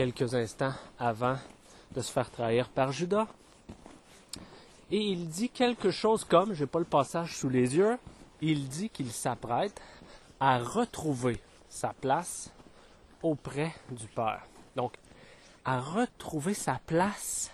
quelques 0.00 0.34
instants 0.34 0.72
avant 0.98 1.36
de 1.94 2.00
se 2.00 2.10
faire 2.10 2.30
trahir 2.30 2.70
par 2.70 2.90
Judas. 2.90 3.26
Et 4.90 4.96
il 4.96 5.28
dit 5.28 5.50
quelque 5.50 5.90
chose 5.90 6.24
comme, 6.24 6.54
je 6.54 6.64
n'ai 6.64 6.66
pas 6.66 6.78
le 6.78 6.86
passage 6.86 7.36
sous 7.36 7.50
les 7.50 7.76
yeux, 7.76 7.98
il 8.40 8.66
dit 8.66 8.88
qu'il 8.88 9.12
s'apprête 9.12 9.78
à 10.40 10.58
retrouver 10.58 11.38
sa 11.68 11.92
place 11.92 12.50
auprès 13.22 13.74
du 13.90 14.06
Père. 14.06 14.40
Donc, 14.74 14.94
à 15.66 15.78
retrouver 15.78 16.54
sa 16.54 16.80
place 16.86 17.50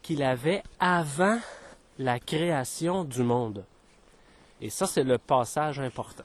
qu'il 0.00 0.22
avait 0.22 0.62
avant 0.78 1.40
la 1.98 2.20
création 2.20 3.02
du 3.02 3.24
monde. 3.24 3.64
Et 4.60 4.70
ça, 4.70 4.86
c'est 4.86 5.02
le 5.02 5.18
passage 5.18 5.80
important. 5.80 6.22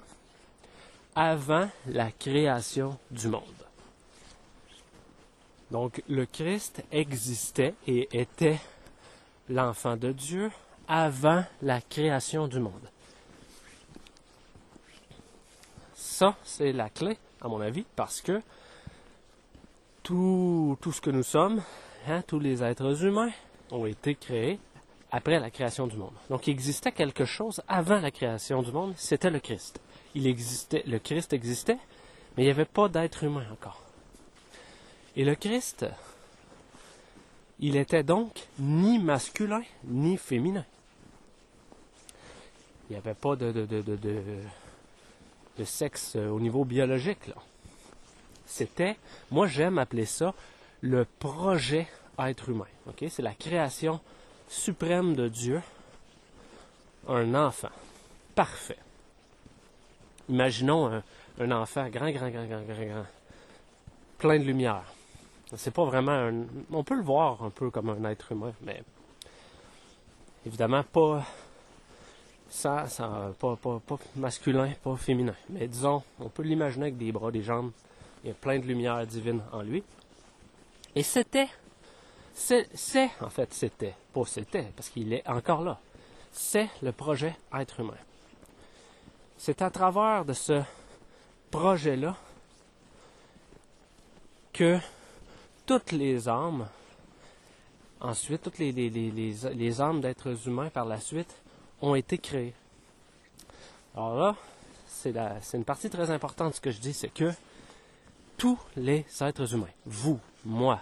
Avant 1.15 1.67
la 1.87 2.11
création 2.11 2.99
du 3.09 3.29
monde. 3.29 3.56
Donc, 5.71 6.01
le 6.07 6.25
Christ 6.25 6.83
existait 6.91 7.73
et 7.87 8.07
était 8.17 8.59
l'enfant 9.49 9.97
de 9.97 10.11
Dieu 10.11 10.51
avant 10.87 11.43
la 11.61 11.81
création 11.81 12.47
du 12.47 12.59
monde. 12.59 12.89
ça, 16.17 16.35
c'est 16.43 16.71
la 16.71 16.89
clé, 16.89 17.15
à 17.41 17.47
mon 17.47 17.61
avis, 17.61 17.85
parce 17.95 18.21
que 18.21 18.41
tout, 20.01 20.75
ce 20.83 20.99
que 20.99 21.11
nous 21.11 21.21
sommes, 21.21 21.61
hein, 22.07 22.23
tous 22.25 22.39
les 22.39 22.63
êtres 22.63 23.03
humains, 23.05 23.29
ont 23.69 23.85
été 23.85 24.15
créés 24.15 24.59
après 25.11 25.39
la 25.39 25.51
création 25.51 25.85
du 25.85 25.95
monde. 25.95 26.13
Donc 26.31 26.47
il 26.47 26.51
existait 26.51 26.91
quelque 26.91 27.25
chose 27.25 27.61
avant 27.67 27.99
la 27.99 28.09
création 28.09 28.63
du 28.63 28.71
monde, 28.71 28.93
c'était 28.95 29.29
le 29.29 29.39
Christ. 29.39 29.79
Il 30.15 30.25
existait, 30.25 30.83
le 30.87 30.97
Christ 30.97 31.33
existait, 31.33 31.77
mais 32.35 32.43
il 32.43 32.45
n'y 32.45 32.51
avait 32.51 32.65
pas 32.65 32.89
d'être 32.89 33.23
humain 33.23 33.45
encore. 33.51 33.83
Et 35.17 35.25
le 35.25 35.33
Christ, 35.33 35.83
il 37.59 37.75
était 37.75 38.03
donc 38.03 38.47
ni 38.59 38.99
masculin 38.99 39.63
ni 39.83 40.15
féminin. 40.15 40.63
Il 42.87 42.93
n'y 42.93 42.97
avait 42.97 43.15
pas 43.15 43.35
de, 43.35 43.65
sexe 45.65 46.15
au 46.15 46.39
niveau 46.39 46.65
biologique. 46.65 47.31
C'était, 48.45 48.95
moi 49.31 49.47
j'aime 49.47 49.79
appeler 49.79 50.05
ça 50.05 50.35
le 50.81 51.03
projet 51.17 51.87
être 52.19 52.49
humain. 52.49 52.67
C'est 53.09 53.23
la 53.23 53.33
création 53.33 53.99
suprême 54.47 55.15
de 55.15 55.29
Dieu, 55.29 55.63
un 57.07 57.33
enfant 57.33 57.71
parfait. 58.35 58.77
Imaginons 60.29 61.01
un, 61.39 61.51
enfant 61.51 61.89
grand, 61.89 62.11
grand, 62.11 62.29
grand, 62.29 62.45
grand, 62.45 62.61
grand, 62.61 62.85
grand, 62.85 63.05
plein 64.19 64.37
de 64.37 64.43
lumière. 64.43 64.83
C'est 65.55 65.71
pas 65.71 65.85
vraiment 65.85 66.11
un. 66.11 66.45
On 66.71 66.83
peut 66.83 66.95
le 66.95 67.03
voir 67.03 67.43
un 67.43 67.49
peu 67.49 67.69
comme 67.69 67.89
un 67.89 68.09
être 68.09 68.31
humain, 68.31 68.53
mais 68.61 68.83
évidemment 70.45 70.83
pas. 70.83 71.23
Ça, 72.49 72.87
ça 72.87 73.31
pas, 73.39 73.55
pas, 73.57 73.79
pas 73.85 73.97
masculin, 74.15 74.71
pas 74.83 74.95
féminin. 74.95 75.35
Mais 75.49 75.67
disons, 75.67 76.03
on 76.19 76.29
peut 76.29 76.43
l'imaginer 76.43 76.85
avec 76.85 76.97
des 76.97 77.11
bras, 77.11 77.31
des 77.31 77.43
jambes. 77.43 77.71
Il 78.23 78.27
y 78.27 78.31
a 78.31 78.33
plein 78.33 78.57
de 78.59 78.65
lumière 78.65 79.05
divine 79.05 79.41
en 79.51 79.61
lui. 79.61 79.83
Et 80.95 81.03
c'était 81.03 81.49
c'est, 82.37 83.09
en 83.19 83.29
fait, 83.29 83.51
c'était, 83.51 83.95
pas 84.13 84.23
c'était, 84.25 84.71
parce 84.75 84.89
qu'il 84.89 85.11
est 85.11 85.27
encore 85.27 85.63
là. 85.63 85.79
C'est 86.31 86.69
le 86.83 86.91
projet 86.91 87.35
être 87.51 87.79
humain. 87.79 87.97
C'est 89.39 89.63
à 89.63 89.71
travers 89.71 90.23
de 90.23 90.33
ce 90.33 90.61
projet-là 91.49 92.15
que 94.53 94.77
toutes 95.67 95.91
les 95.91 96.27
âmes, 96.29 96.65
ensuite, 97.99 98.41
toutes 98.41 98.57
les, 98.57 98.71
les, 98.71 99.81
âmes 99.81 100.01
d'êtres 100.01 100.47
humains 100.47 100.69
par 100.69 100.85
la 100.85 100.99
suite, 100.99 101.35
ont 101.81 101.93
été 101.93 102.17
créées. 102.17 102.53
Alors 103.93 104.15
là, 104.15 104.35
c'est, 104.87 105.13
c'est 105.41 105.57
une 105.57 105.65
partie 105.65 105.89
très 105.89 106.09
importante 106.09 106.51
de 106.51 106.55
ce 106.55 106.61
que 106.61 106.71
je 106.71 106.79
dis, 106.79 106.93
c'est 106.93 107.13
que 107.13 107.31
tous 108.37 108.57
les 108.77 109.05
êtres 109.19 109.53
humains, 109.53 109.67
vous, 109.85 110.19
moi, 110.45 110.79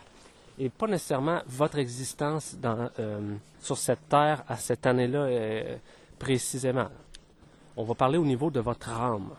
et 0.59 0.69
pas 0.69 0.87
nécessairement 0.87 1.41
votre 1.47 1.79
existence 1.79 2.55
dans, 2.55 2.89
euh, 2.99 3.35
sur 3.59 3.77
cette 3.77 4.07
terre 4.07 4.43
à 4.47 4.55
cette 4.55 4.85
année-là 4.85 5.19
euh, 5.19 5.77
précisément. 6.19 6.87
On 7.75 7.83
va 7.83 7.95
parler 7.95 8.17
au 8.17 8.25
niveau 8.25 8.51
de 8.51 8.59
votre 8.59 8.89
âme. 8.89 9.31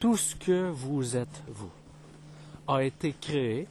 Tout 0.00 0.16
ce 0.16 0.34
que 0.34 0.70
vous 0.70 1.16
êtes, 1.16 1.42
vous, 1.48 1.70
a 2.66 2.82
été 2.82 3.14
créé 3.20 3.68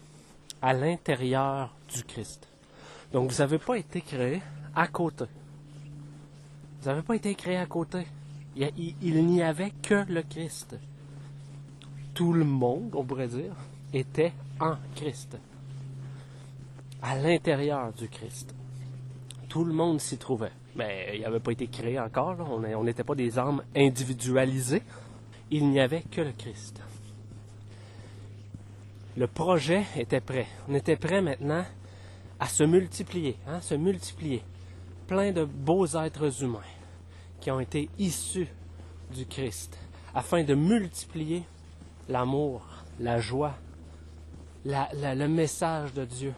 à 0.68 0.74
l'intérieur 0.74 1.74
du 1.88 2.04
Christ. 2.04 2.46
Donc 3.14 3.32
vous 3.32 3.38
n'avez 3.38 3.58
pas 3.58 3.78
été 3.78 4.02
créé 4.02 4.42
à 4.76 4.88
côté. 4.88 5.24
Vous 6.82 6.90
n'avez 6.90 7.04
pas 7.04 7.16
été 7.16 7.34
créé 7.36 7.56
à 7.56 7.66
côté. 7.66 8.06
il 8.58 9.26
n'y 9.26 9.42
avait 9.42 9.72
que 9.82 10.04
le 10.12 10.24
Christ. 10.24 10.76
Tout 12.14 12.34
le 12.34 12.44
monde, 12.44 12.94
on 12.96 13.06
pourrait 13.06 13.30
dire, 13.30 13.56
était 13.94 14.34
en 14.60 14.76
Christ 14.94 15.38
à 17.02 17.18
l'intérieur 17.18 17.94
du 17.94 18.10
Christ. 18.10 18.54
Tout 19.48 19.64
le 19.64 19.72
monde 19.72 20.02
s'y 20.02 20.18
trouvait. 20.18 20.52
Mais 20.76 21.14
il 21.16 21.22
n'avait 21.22 21.40
pas 21.40 21.54
été 21.54 21.68
créé 21.68 21.98
encore. 21.98 22.36
On 22.42 22.84
n'était 22.84 23.06
pas 23.06 23.16
des 23.16 23.40
âmes 23.40 23.64
individualisées. 23.74 24.84
Il 25.50 25.70
n'y 25.70 25.80
avait 25.80 26.02
que 26.02 26.20
le 26.20 26.34
Christ. 26.34 26.82
Le 29.18 29.28
projet 29.28 29.84
était 29.98 30.22
prêt. 30.22 30.48
On 30.70 30.76
était 30.76 30.96
prêt 30.96 31.22
maintenant 31.22 31.66
à 32.40 32.48
se 32.48 32.64
multiplier, 32.64 33.38
hein, 33.48 33.60
se 33.62 33.76
multiplier. 33.76 34.44
Plein 35.08 35.32
de 35.32 35.44
beaux 35.44 35.88
êtres 35.88 36.44
humains 36.44 36.60
qui 37.42 37.52
ont 37.52 37.60
été 37.60 37.90
issus 37.98 38.48
du 39.14 39.26
Christ, 39.26 39.78
afin 40.14 40.44
de 40.44 40.54
multiplier 40.54 41.44
l'amour, 42.08 42.62
la 43.00 43.20
joie, 43.20 43.56
le 44.66 45.28
message 45.28 45.94
de 45.94 46.06
Dieu 46.06 46.34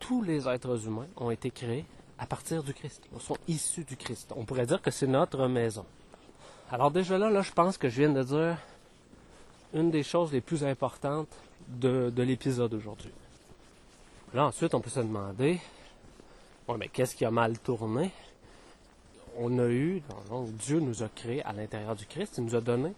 tous 0.00 0.22
les 0.22 0.48
êtres 0.48 0.86
humains 0.86 1.06
ont 1.16 1.30
été 1.30 1.50
créés 1.50 1.84
à 2.18 2.26
partir 2.26 2.62
du 2.62 2.72
Christ. 2.72 3.02
Ils 3.12 3.20
sont 3.20 3.36
issus 3.46 3.84
du 3.84 3.96
Christ. 3.96 4.32
On 4.36 4.44
pourrait 4.44 4.66
dire 4.66 4.80
que 4.80 4.90
c'est 4.90 5.06
notre 5.06 5.46
maison. 5.48 5.84
Alors 6.70 6.90
déjà 6.90 7.18
là, 7.18 7.30
là, 7.30 7.42
je 7.42 7.52
pense 7.52 7.78
que 7.78 7.88
je 7.88 8.00
viens 8.00 8.12
de 8.12 8.22
dire 8.22 8.56
une 9.74 9.90
des 9.90 10.02
choses 10.02 10.32
les 10.32 10.40
plus 10.40 10.64
importantes 10.64 11.28
de, 11.68 12.22
l'épisode 12.22 12.74
aujourd'hui. 12.74 13.10
Là, 14.34 14.46
ensuite, 14.46 14.74
on 14.74 14.80
peut 14.80 14.90
se 14.90 15.00
demander, 15.00 15.60
mais 16.78 16.88
qu'est-ce 16.88 17.14
qui 17.14 17.24
a 17.24 17.30
mal 17.30 17.58
tourné? 17.58 18.10
On 19.38 19.58
a 19.58 19.68
eu, 19.68 20.02
donc, 20.28 20.50
Dieu 20.56 20.80
nous 20.80 21.02
a 21.02 21.08
créés 21.08 21.42
à 21.44 21.52
l'intérieur 21.52 21.94
du 21.94 22.06
Christ, 22.06 22.34
il 22.38 22.44
nous 22.44 22.56
a 22.56 22.60
donné 22.60 22.92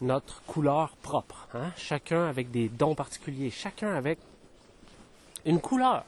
notre 0.00 0.42
couleur 0.42 0.96
propre, 0.96 1.48
hein? 1.54 1.70
chacun 1.76 2.26
avec 2.26 2.50
des 2.50 2.68
dons 2.68 2.94
particuliers, 2.94 3.50
chacun 3.50 3.94
avec 3.94 4.18
une 5.46 5.60
couleur. 5.60 6.04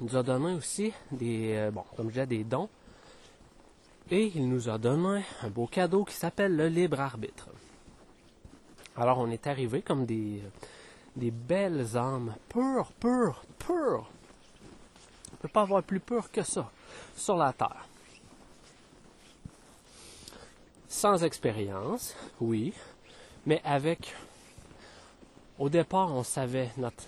Il 0.00 0.06
nous 0.06 0.16
a 0.16 0.22
donné 0.22 0.54
aussi 0.54 0.92
des, 1.12 1.54
euh, 1.56 1.70
comme 1.96 2.10
des 2.10 2.44
dons. 2.44 2.68
Et 4.10 4.32
il 4.34 4.48
nous 4.48 4.68
a 4.68 4.78
donné 4.78 5.22
un 5.42 5.50
beau 5.50 5.66
cadeau 5.66 6.04
qui 6.04 6.14
s'appelle 6.14 6.56
le 6.56 6.68
libre 6.68 6.98
arbitre. 6.98 7.48
Alors 9.00 9.16
on 9.16 9.30
est 9.30 9.46
arrivé 9.46 9.80
comme 9.80 10.04
des, 10.04 10.42
des 11.16 11.30
belles 11.30 11.96
âmes 11.96 12.34
pures, 12.50 12.92
pures, 13.00 13.42
pures. 13.58 14.10
On 15.30 15.32
ne 15.32 15.38
peut 15.40 15.48
pas 15.48 15.62
avoir 15.62 15.82
plus 15.82 16.00
pur 16.00 16.30
que 16.30 16.42
ça 16.42 16.70
sur 17.16 17.38
la 17.38 17.54
terre. 17.54 17.86
Sans 20.86 21.24
expérience, 21.24 22.14
oui, 22.42 22.74
mais 23.46 23.62
avec 23.64 24.14
au 25.58 25.70
départ, 25.70 26.12
on 26.12 26.22
savait, 26.22 26.70
notre, 26.76 27.04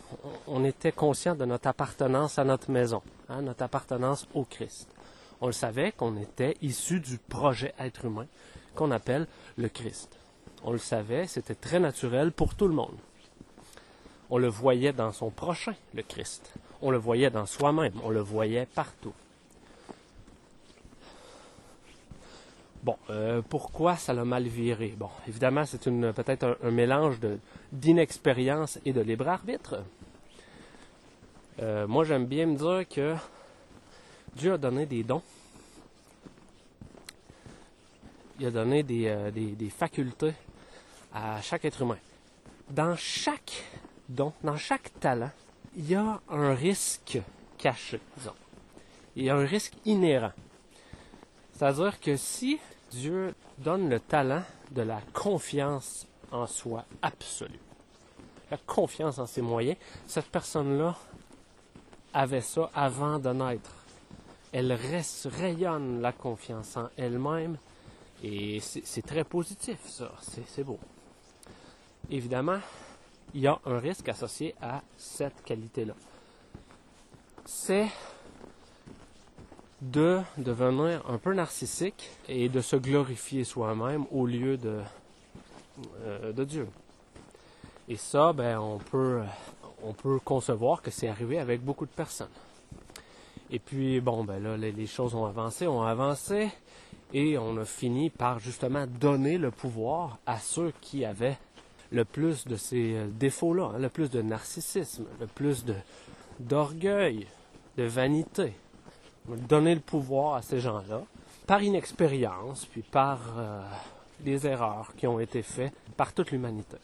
on 0.47 0.65
était 0.65 0.93
conscient 0.93 1.35
de 1.35 1.45
notre 1.45 1.69
appartenance 1.69 2.39
à 2.39 2.45
notre 2.45 2.71
maison, 2.71 3.03
hein, 3.29 3.43
notre 3.43 3.65
appartenance 3.65 4.27
au 4.33 4.45
Christ. 4.45 4.89
On 5.43 5.47
le 5.47 5.53
savait 5.53 5.93
qu'on 5.93 6.17
était 6.17 6.57
issu 6.63 7.01
du 7.01 7.19
projet 7.19 7.75
être 7.79 8.07
humain 8.07 8.27
qu'on 8.75 8.91
appelle 8.93 9.27
le 9.59 9.69
Christ. 9.69 10.22
On 10.65 10.73
le 10.73 10.79
savait, 10.79 11.27
c'était 11.27 11.55
très 11.55 11.81
naturel 11.81 12.31
pour 12.31 12.55
tout 12.55 12.69
le 12.69 12.75
monde. 12.75 12.97
On 14.31 14.39
le 14.39 14.49
voyait 14.49 14.93
dans 14.93 15.13
son 15.13 15.31
prochain, 15.31 15.75
le 15.93 16.03
Christ. 16.03 16.55
On 16.81 16.91
le 16.91 16.99
voyait 16.99 17.31
dans 17.31 17.47
soi-même, 17.47 17.95
on 18.05 18.11
le 18.11 18.21
voyait 18.21 18.67
partout. 18.67 19.13
Bon, 22.83 22.97
euh, 23.11 23.43
pourquoi 23.49 23.97
ça 23.97 24.13
l'a 24.13 24.25
mal 24.25 24.45
viré? 24.45 24.95
Bon, 24.97 25.11
évidemment, 25.29 25.65
c'est 25.65 25.87
une 25.87 26.13
peut-être 26.13 26.59
un, 26.63 26.71
mélange 26.71 27.19
d'inexpérience 27.71 28.81
et 28.85 28.93
de 28.93 29.01
libre 29.01 29.29
arbitre. 29.29 29.85
Euh, 31.61 31.87
moi, 31.87 32.05
j'aime 32.05 32.27
bien 32.27 32.47
me 32.47 32.57
dire 32.57 32.89
que 32.89 33.15
Dieu 34.35 34.55
a 34.55 34.59
donné 34.59 34.87
des 34.87 35.05
dons. 35.05 35.23
Il 38.41 38.47
a 38.47 38.51
donné 38.51 38.83
des, 38.83 39.07
euh, 39.07 39.31
des, 39.31 39.53
des 39.53 39.71
facultés 39.71 40.35
à 41.15 41.41
chaque 41.43 41.65
être 41.65 41.83
humain. 41.83 41.99
Dans 42.71 42.97
chaque 42.97 43.65
don, 44.09 44.33
dans 44.43 44.57
chaque 44.57 44.99
talent, 45.01 45.31
il 45.77 45.91
y 45.91 45.95
a 45.95 46.21
un 46.29 46.55
risque 46.55 47.19
caché, 47.59 48.01
disons. 48.17 48.35
Il 49.17 49.25
y 49.25 49.31
a 49.31 49.37
un 49.37 49.45
risque 49.45 49.75
inhérent. 49.85 50.33
C'est-à-dire 51.53 52.01
que 52.01 52.17
si 52.17 52.59
Dieu 52.91 53.35
donne 53.59 53.89
le 53.89 54.01
talent 54.01 54.43
de 54.71 54.83
la 54.83 55.01
confiance 55.13 56.07
en 56.31 56.47
soi 56.47 56.85
absolue, 57.03 57.61
la 58.51 58.57
confiance 58.57 59.19
en 59.19 59.27
ses 59.27 59.43
moyens, 59.43 59.77
cette 60.07 60.27
personne-là 60.27 60.97
avait 62.13 62.41
ça 62.41 62.71
avant 62.75 63.19
de 63.19 63.31
naître. 63.31 63.73
Elle 64.53 64.73
rayonne 64.73 66.03
la 66.03 66.13
confiance 66.13 66.77
en 66.77 66.89
elle-même 66.97 67.57
et 68.23 68.61
c'est 68.61 69.07
très 69.07 69.25
positif, 69.25 69.79
ça. 69.87 70.13
C'est 70.49 70.65
beau. 70.65 70.79
Évidemment, 72.13 72.59
il 73.33 73.41
y 73.41 73.47
a 73.47 73.59
un 73.65 73.79
risque 73.79 74.07
associé 74.11 74.55
à 74.61 74.83
cette 74.99 75.43
qualité-là. 75.45 75.95
C'est 77.47 77.89
de 79.81 80.21
devenir 80.37 81.03
un 81.09 81.17
peu 81.17 81.33
narcissique 81.33 82.11
et 82.29 82.51
de 82.51 82.61
se 82.61 82.77
glorifier 82.77 83.45
soi-même 83.45 84.05
au 84.13 84.27
lieu 84.27 84.59
de, 84.59 84.81
euh, 86.05 86.33
de 86.33 86.45
Dieu. 86.45 86.69
Et 87.89 87.97
ça, 87.97 88.35
ben, 88.35 88.59
on 88.61 88.77
peut, 88.77 89.23
on 89.83 89.95
peut 89.95 90.19
concevoir 90.23 90.83
que 90.83 90.91
c'est 90.91 91.09
arrivé 91.09 91.39
avec 91.39 91.63
beaucoup 91.63 91.87
de 91.87 91.91
personnes. 91.91 92.29
Et 93.51 93.59
puis, 93.59 94.03
bon, 94.03 94.23
ben 94.23 94.39
là, 94.43 94.59
les, 94.59 94.87
choses 94.87 95.15
ont 95.15 95.25
avancé, 95.25 95.67
ont 95.67 95.83
avancé, 95.83 96.51
et 97.15 97.39
on 97.39 97.57
a 97.57 97.65
fini 97.65 98.11
par 98.11 98.39
justement 98.39 98.87
donner 98.87 99.39
le 99.39 99.51
pouvoir 99.51 100.19
à 100.27 100.39
ceux 100.39 100.75
qui 100.83 101.07
avaient 101.07 101.39
le 101.93 102.05
plus 102.05 102.47
de 102.47 102.57
ces 102.57 102.95
euh, 102.95 103.07
défauts-là, 103.09 103.73
hein, 103.75 103.79
le 103.79 103.89
plus 103.89 104.11
de 104.11 104.23
narcissisme, 104.23 105.05
le 105.21 105.27
plus 105.27 105.65
de 105.65 105.75
d'orgueil, 106.41 107.27
de 107.77 107.85
vanité, 107.85 108.55
donner 109.29 109.75
le 109.75 109.81
pouvoir 109.81 110.35
à 110.35 110.43
ces 110.43 110.61
gens-là 110.61 111.03
par 111.47 111.63
inexpérience, 111.63 112.65
puis 112.67 112.83
par 112.83 113.21
euh, 113.37 113.63
des 114.21 114.47
erreurs 114.47 114.93
qui 114.97 115.07
ont 115.07 115.21
été 115.21 115.43
faites 115.43 115.75
par 115.97 116.13
toute 116.13 116.31
l'humanité. 116.31 116.79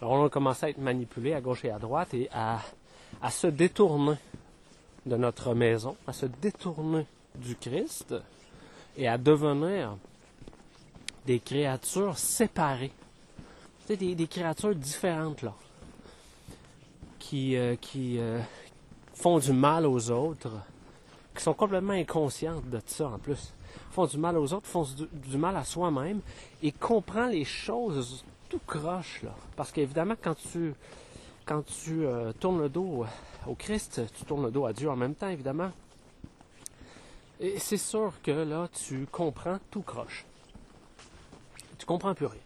Alors 0.00 0.14
on 0.14 0.24
a 0.24 0.28
commencé 0.30 0.66
à 0.66 0.70
être 0.70 0.78
manipulé 0.78 1.34
à 1.34 1.40
gauche 1.40 1.64
et 1.64 1.70
à 1.70 1.78
droite 1.78 2.14
et 2.14 2.28
à, 2.32 2.60
à 3.20 3.30
se 3.30 3.46
détourner 3.46 4.16
de 5.06 5.16
notre 5.16 5.54
maison, 5.54 5.96
à 6.06 6.12
se 6.12 6.26
détourner 6.26 7.06
du 7.34 7.54
Christ 7.56 8.14
et 8.96 9.08
à 9.08 9.18
devenir 9.18 9.96
des 11.26 11.38
créatures 11.38 12.18
séparées. 12.18 12.92
Des, 13.96 14.14
des 14.14 14.26
créatures 14.28 14.76
différentes, 14.76 15.42
là. 15.42 15.52
Qui, 17.18 17.56
euh, 17.56 17.74
qui 17.74 18.20
euh, 18.20 18.40
font 19.14 19.40
du 19.40 19.52
mal 19.52 19.84
aux 19.84 20.12
autres, 20.12 20.52
qui 21.34 21.42
sont 21.42 21.54
complètement 21.54 21.94
inconscientes 21.94 22.70
de 22.70 22.80
ça 22.86 23.08
en 23.08 23.18
plus. 23.18 23.52
Font 23.90 24.06
du 24.06 24.16
mal 24.16 24.38
aux 24.38 24.52
autres, 24.52 24.68
font 24.68 24.84
du, 24.84 25.08
du 25.12 25.36
mal 25.36 25.56
à 25.56 25.64
soi-même 25.64 26.20
et 26.62 26.70
comprend 26.70 27.26
les 27.26 27.44
choses 27.44 28.24
tout 28.48 28.60
croche, 28.64 29.22
là. 29.24 29.34
Parce 29.56 29.72
qu'évidemment, 29.72 30.14
quand 30.22 30.36
tu, 30.36 30.72
quand 31.44 31.64
tu 31.66 32.06
euh, 32.06 32.32
tournes 32.38 32.62
le 32.62 32.68
dos 32.68 33.04
au 33.48 33.54
Christ, 33.56 34.02
tu 34.16 34.24
tournes 34.24 34.44
le 34.44 34.52
dos 34.52 34.66
à 34.66 34.72
Dieu 34.72 34.88
en 34.88 34.96
même 34.96 35.16
temps, 35.16 35.28
évidemment. 35.28 35.72
Et 37.40 37.58
c'est 37.58 37.76
sûr 37.76 38.12
que 38.22 38.30
là, 38.30 38.68
tu 38.86 39.08
comprends 39.10 39.58
tout 39.70 39.82
croche. 39.82 40.26
Tu 41.76 41.86
comprends 41.86 42.14
plus 42.14 42.26
rien. 42.26 42.40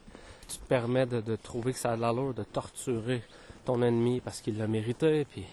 Tu 0.48 0.58
te 0.58 0.66
permets 0.66 1.06
de, 1.06 1.20
de 1.20 1.36
trouver 1.36 1.72
que 1.72 1.78
ça 1.78 1.92
a 1.92 1.96
l'allure 1.96 2.34
de 2.34 2.42
torturer 2.42 3.22
ton 3.64 3.82
ennemi 3.82 4.20
parce 4.20 4.40
qu'il 4.40 4.58
l'a 4.58 4.66
mérité, 4.66 5.24
puis 5.24 5.44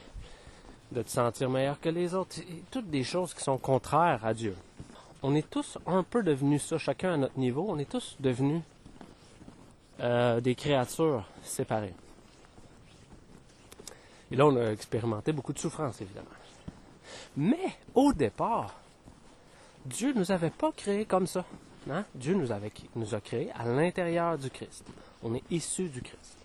de 0.92 1.02
te 1.02 1.10
sentir 1.10 1.50
meilleur 1.50 1.80
que 1.80 1.90
les 1.90 2.14
autres. 2.14 2.36
Toutes 2.70 2.90
des 2.90 3.04
choses 3.04 3.34
qui 3.34 3.44
sont 3.44 3.58
contraires 3.58 4.26
à 4.26 4.34
Dieu. 4.34 4.56
On 5.24 5.36
est 5.36 5.50
tous 5.50 5.78
un 5.86 6.04
peu 6.04 6.24
devenus 6.24 6.64
ça, 6.64 6.78
chacun 6.78 7.14
à 7.14 7.18
notre 7.18 7.38
niveau. 7.38 7.66
On 7.68 7.78
est 7.78 7.90
tous 7.90 8.18
devenus 8.20 8.62
euh, 10.00 10.42
des 10.42 10.56
créatures 10.56 11.26
séparées. 11.44 11.94
Et 14.32 14.36
là, 14.36 14.48
on 14.48 14.56
a 14.56 14.72
expérimenté 14.72 15.32
beaucoup 15.32 15.54
de 15.54 15.60
souffrance, 15.60 16.02
évidemment. 16.02 16.28
Mais 17.38 17.78
au 17.94 18.14
départ, 18.14 18.76
Dieu 19.86 20.14
ne 20.14 20.20
nous 20.20 20.32
avait 20.32 20.50
pas 20.50 20.72
créés 20.72 21.06
comme 21.06 21.28
ça. 21.28 21.46
Dieu 22.14 22.36
nous, 22.36 22.52
avait, 22.52 22.72
nous 22.96 23.16
a 23.16 23.22
créés 23.22 23.52
à 23.54 23.66
l'intérieur 23.66 24.38
du 24.38 24.50
Christ. 24.50 24.86
On 25.24 25.34
est 25.34 25.44
issus 25.50 25.90
du 25.90 26.02
Christ. 26.02 26.38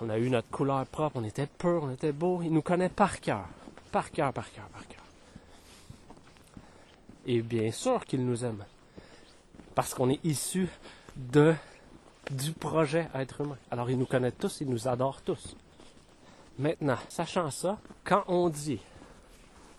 On 0.00 0.10
a 0.10 0.18
eu 0.18 0.30
notre 0.30 0.48
couleur 0.48 0.84
propre, 0.86 1.16
on 1.16 1.24
était 1.24 1.46
pur, 1.46 1.82
on 1.84 1.90
était 1.92 2.12
beau. 2.12 2.40
Il 2.42 2.52
nous 2.52 2.62
connaît 2.62 2.88
par 2.88 3.20
cœur. 3.20 3.46
Par 3.90 4.10
cœur, 4.10 4.32
par 4.32 4.50
cœur, 4.52 4.66
par 4.66 4.86
cœur. 4.86 5.02
Et 7.26 7.40
bien 7.42 7.70
sûr 7.70 8.04
qu'il 8.04 8.24
nous 8.24 8.44
aime. 8.44 8.64
Parce 9.74 9.94
qu'on 9.94 10.10
est 10.10 10.24
issu 10.24 10.68
de, 11.16 11.54
du 12.30 12.52
projet 12.52 13.08
être 13.14 13.40
humain. 13.40 13.58
Alors 13.70 13.90
il 13.90 13.98
nous 13.98 14.06
connaît 14.06 14.32
tous, 14.32 14.60
il 14.60 14.68
nous 14.68 14.88
adore 14.88 15.22
tous. 15.22 15.56
Maintenant, 16.58 16.98
sachant 17.08 17.50
ça, 17.50 17.78
quand 18.04 18.24
on 18.26 18.48
dit 18.48 18.80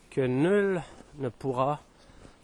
que 0.09 0.21
nul 0.21 0.81
ne 1.17 1.29
pourra 1.29 1.81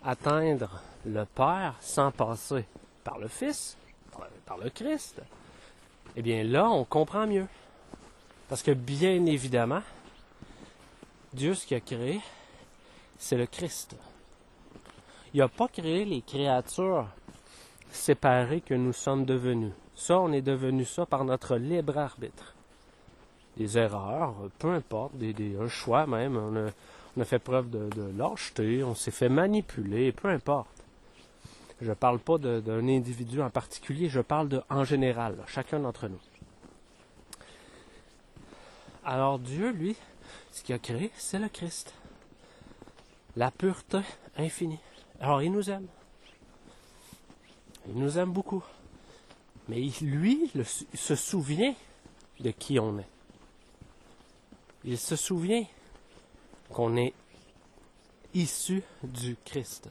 atteindre 0.04 0.82
le 1.06 1.26
Père 1.26 1.76
sans 1.80 2.12
passer 2.12 2.66
par 3.04 3.20
le 3.20 3.28
Fils, 3.28 3.78
par 4.46 4.58
le 4.58 4.70
Christ, 4.70 5.22
eh 6.16 6.22
bien 6.22 6.44
là, 6.44 6.70
on 6.70 6.84
comprend 6.84 7.28
mieux. 7.28 7.48
Parce 8.48 8.62
que 8.62 8.72
bien 8.72 9.26
évidemment, 9.26 9.82
Dieu, 11.34 11.56
ce 11.56 11.66
qu'il 11.66 11.78
a 11.78 11.82
créé, 11.82 12.22
c'est 13.18 13.38
le 13.38 13.48
Christ. 13.48 13.96
Il 15.34 15.40
n'a 15.40 15.48
pas 15.48 15.68
créé 15.68 16.06
les 16.06 16.22
créatures 16.22 17.08
séparées 17.92 18.62
que 18.62 18.74
nous 18.74 18.94
sommes 18.94 19.26
devenus. 19.26 19.74
Ça, 19.96 20.20
on 20.20 20.32
est 20.32 20.42
devenu 20.42 20.86
ça 20.86 21.06
par 21.06 21.26
notre 21.26 21.58
libre 21.58 21.98
arbitre 21.98 22.54
des 23.58 23.78
erreurs, 23.78 24.36
peu 24.60 24.74
importe, 24.74 25.16
des, 25.16 25.56
un 25.58 25.70
choix 25.70 26.06
même. 26.06 26.38
On 26.38 27.22
a, 27.22 27.26
fait 27.26 27.40
preuve 27.40 27.70
de 27.70 28.18
lâcheté, 28.18 28.84
on 28.84 28.96
s'est 28.96 29.12
fait 29.12 29.30
manipuler, 29.30 30.12
peu 30.12 30.28
importe. 30.28 30.75
Je 31.82 31.90
ne 31.90 31.94
parle 31.94 32.20
pas 32.20 32.38
d'un 32.38 32.88
individu 32.88 33.42
en 33.42 33.50
particulier, 33.50 34.10
je 34.10 34.22
parle 34.22 34.50
de 34.50 34.62
en 34.70 34.84
général, 34.84 35.38
chacun 35.48 35.80
d'entre 35.80 36.08
nous. 36.08 36.20
Alors 39.04 39.40
Dieu, 39.40 39.72
lui, 39.72 39.96
ce 40.52 40.64
qu'il 40.64 40.74
a 40.74 40.80
créé, 40.80 41.12
c'est 41.18 41.40
le 41.40 41.50
Christ. 41.50 41.94
La 43.36 43.52
pureté 43.52 44.00
infinie. 44.38 44.80
Alors 45.20 45.42
il 45.42 45.52
nous 45.52 45.70
aime. 45.70 45.88
Il 47.88 47.96
nous 47.96 48.18
aime 48.18 48.32
beaucoup. 48.32 48.64
Mais 49.68 49.82
lui 50.02 50.50
le, 50.56 50.64
se 50.64 51.16
souvient 51.16 51.74
de 52.40 52.52
qui 52.52 52.80
on 52.80 53.00
est 53.00 53.08
il 54.86 55.00
se 55.00 55.16
souvient 55.16 55.66
qu'on 56.70 56.96
est 56.96 57.14
issu 58.34 58.84
du 59.04 59.36
Christ. 59.44 59.90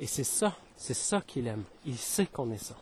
Et 0.00 0.06
c'est 0.06 0.24
ça, 0.24 0.56
c'est 0.76 0.94
ça 0.94 1.20
qu'il 1.20 1.46
aime. 1.46 1.64
Il 1.84 1.98
sait 1.98 2.26
qu'on 2.26 2.50
est 2.50 2.64
ça. 2.64 2.74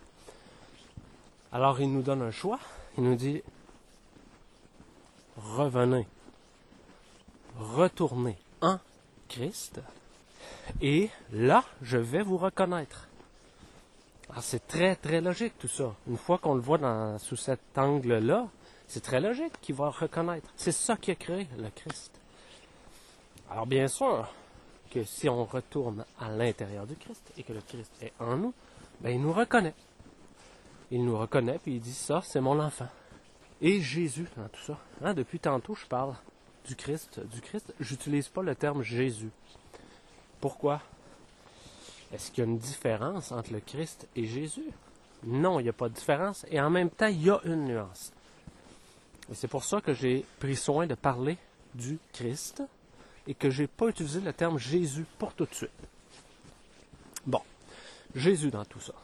Alors 1.52 1.80
il 1.80 1.92
nous 1.92 2.02
donne 2.02 2.22
un 2.22 2.30
choix. 2.30 2.60
Il 2.96 3.04
nous 3.04 3.16
dit, 3.16 3.42
revenez, 5.36 6.06
retournez 7.58 8.36
en 8.60 8.78
Christ, 9.28 9.80
et 10.80 11.10
là, 11.32 11.64
je 11.82 11.98
vais 11.98 12.22
vous 12.22 12.38
reconnaître. 12.38 13.08
Alors 14.30 14.42
c'est 14.42 14.66
très, 14.66 14.96
très 14.96 15.20
logique 15.20 15.58
tout 15.58 15.68
ça. 15.68 15.94
Une 16.08 16.18
fois 16.18 16.38
qu'on 16.38 16.54
le 16.54 16.60
voit 16.60 16.78
dans, 16.78 17.18
sous 17.18 17.36
cet 17.36 17.60
angle-là, 17.76 18.46
c'est 18.86 19.02
très 19.02 19.20
logique 19.20 19.52
qu'il 19.60 19.74
va 19.74 19.90
reconnaître. 19.90 20.48
C'est 20.56 20.72
ça 20.72 20.96
qui 20.96 21.10
a 21.10 21.14
créé 21.14 21.46
le 21.56 21.70
Christ. 21.70 22.12
Alors 23.50 23.66
bien 23.66 23.88
sûr 23.88 24.28
que 24.88 25.04
si 25.04 25.28
on 25.28 25.44
retourne 25.44 26.04
à 26.18 26.30
l'intérieur 26.30 26.86
du 26.86 26.96
Christ 26.96 27.32
et 27.36 27.42
que 27.42 27.52
le 27.52 27.60
Christ 27.60 27.92
est 28.02 28.12
en 28.18 28.36
nous, 28.36 28.54
ben 29.00 29.10
il 29.10 29.20
nous 29.20 29.32
reconnaît. 29.32 29.74
Il 30.90 31.04
nous 31.04 31.18
reconnaît 31.18 31.58
puis 31.62 31.74
il 31.74 31.80
dit 31.80 31.94
ça, 31.94 32.22
c'est 32.24 32.40
mon 32.40 32.58
enfant. 32.58 32.88
Et 33.60 33.80
Jésus 33.80 34.26
dans 34.36 34.48
tout 34.48 34.62
ça. 34.62 34.78
Hein, 35.02 35.14
depuis 35.14 35.40
tantôt, 35.40 35.74
je 35.74 35.86
parle 35.86 36.14
du 36.66 36.76
Christ, 36.76 37.20
du 37.20 37.40
Christ. 37.40 37.74
J'utilise 37.80 38.28
pas 38.28 38.42
le 38.42 38.54
terme 38.54 38.82
Jésus. 38.82 39.30
Pourquoi? 40.40 40.80
Est-ce 42.12 42.30
qu'il 42.30 42.44
y 42.44 42.46
a 42.46 42.50
une 42.50 42.58
différence 42.58 43.32
entre 43.32 43.52
le 43.52 43.60
Christ 43.60 44.06
et 44.16 44.26
Jésus? 44.26 44.70
Non, 45.24 45.58
il 45.60 45.64
n'y 45.64 45.68
a 45.68 45.74
pas 45.74 45.88
de 45.88 45.94
différence. 45.94 46.46
Et 46.50 46.60
en 46.60 46.70
même 46.70 46.90
temps, 46.90 47.08
il 47.08 47.22
y 47.22 47.30
a 47.30 47.40
une 47.44 47.64
nuance. 47.64 48.12
Et 49.30 49.34
c'est 49.34 49.48
pour 49.48 49.64
ça 49.64 49.80
que 49.80 49.92
j'ai 49.92 50.24
pris 50.38 50.56
soin 50.56 50.86
de 50.86 50.94
parler 50.94 51.36
du 51.74 51.98
Christ 52.12 52.62
et 53.28 53.34
que 53.34 53.50
j'ai 53.50 53.66
pas 53.66 53.88
utilisé 53.88 54.20
le 54.20 54.32
terme 54.32 54.58
Jésus 54.58 55.04
pour 55.18 55.34
tout 55.34 55.44
de 55.44 55.54
suite. 55.54 55.70
Bon, 57.26 57.42
Jésus 58.14 58.50
dans 58.50 58.64
tout 58.64 58.80
ça. 58.80 58.94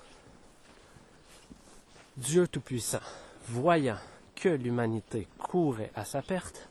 Dieu 2.16 2.48
Tout-Puissant, 2.48 3.02
voyant 3.48 3.98
que 4.34 4.48
l'humanité 4.48 5.28
courait 5.38 5.92
à 5.94 6.06
sa 6.06 6.22
perte, 6.22 6.68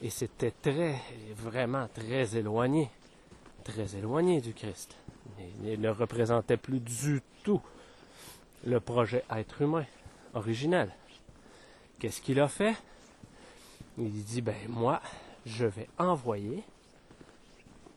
et 0.00 0.08
c'était 0.08 0.50
très, 0.50 0.96
vraiment 1.36 1.88
très 1.92 2.36
éloigné, 2.36 2.90
très 3.64 3.94
éloigné 3.94 4.40
du 4.40 4.54
Christ. 4.54 4.96
Il 5.62 5.80
ne 5.80 5.90
représentait 5.90 6.56
plus 6.56 6.80
du 6.80 7.20
tout 7.44 7.60
le 8.64 8.80
projet 8.80 9.24
être 9.30 9.60
humain 9.60 9.84
originel. 10.34 10.90
Qu'est-ce 11.98 12.20
qu'il 12.22 12.40
a 12.40 12.48
fait? 12.48 12.74
Il 13.98 14.24
dit, 14.24 14.40
ben 14.40 14.56
moi, 14.68 15.02
je 15.46 15.66
vais 15.66 15.88
envoyer 15.98 16.62